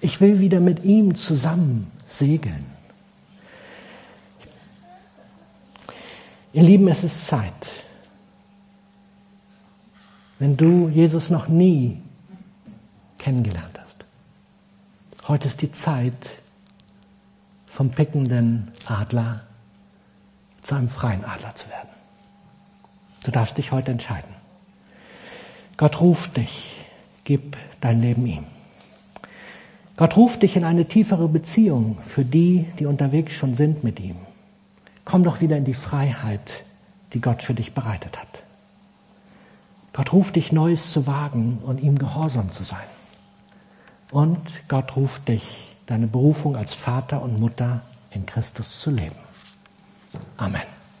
Ich 0.00 0.20
will 0.20 0.38
wieder 0.38 0.60
mit 0.60 0.84
ihm 0.84 1.14
zusammen 1.14 1.90
segeln. 2.06 2.66
Ihr 6.52 6.62
Lieben, 6.62 6.88
es 6.88 7.04
ist 7.04 7.26
Zeit. 7.26 7.52
Wenn 10.40 10.56
du 10.56 10.88
Jesus 10.88 11.28
noch 11.28 11.48
nie 11.48 12.02
kennengelernt 13.18 13.78
hast. 13.78 14.06
Heute 15.28 15.48
ist 15.48 15.60
die 15.60 15.70
Zeit 15.70 16.30
vom 17.66 17.90
pickenden 17.90 18.72
Adler 18.86 19.42
zu 20.62 20.74
einem 20.74 20.88
freien 20.88 21.26
Adler 21.26 21.54
zu 21.54 21.68
werden. 21.68 21.90
Du 23.22 23.30
darfst 23.30 23.58
dich 23.58 23.70
heute 23.70 23.90
entscheiden. 23.90 24.30
Gott 25.76 26.00
ruft 26.00 26.38
dich, 26.38 26.74
gib 27.24 27.58
dein 27.82 28.00
Leben 28.00 28.26
ihm. 28.26 28.44
Gott 29.98 30.16
ruft 30.16 30.42
dich 30.42 30.56
in 30.56 30.64
eine 30.64 30.86
tiefere 30.86 31.28
Beziehung 31.28 31.98
für 32.02 32.24
die, 32.24 32.66
die 32.78 32.86
unterwegs 32.86 33.34
schon 33.34 33.52
sind 33.52 33.84
mit 33.84 34.00
ihm. 34.00 34.16
Komm 35.04 35.22
doch 35.22 35.42
wieder 35.42 35.58
in 35.58 35.66
die 35.66 35.74
Freiheit, 35.74 36.64
die 37.12 37.20
Gott 37.20 37.42
für 37.42 37.52
dich 37.52 37.74
bereitet 37.74 38.18
hat. 38.18 38.39
Gott 39.92 40.12
ruft 40.12 40.36
dich, 40.36 40.52
Neues 40.52 40.92
zu 40.92 41.06
wagen 41.06 41.58
und 41.64 41.80
ihm 41.80 41.98
gehorsam 41.98 42.52
zu 42.52 42.62
sein. 42.62 42.78
Und 44.10 44.68
Gott 44.68 44.96
ruft 44.96 45.28
dich, 45.28 45.76
deine 45.86 46.06
Berufung 46.06 46.56
als 46.56 46.74
Vater 46.74 47.22
und 47.22 47.40
Mutter 47.40 47.82
in 48.10 48.26
Christus 48.26 48.80
zu 48.80 48.90
leben. 48.90 49.16
Amen. 50.36 50.79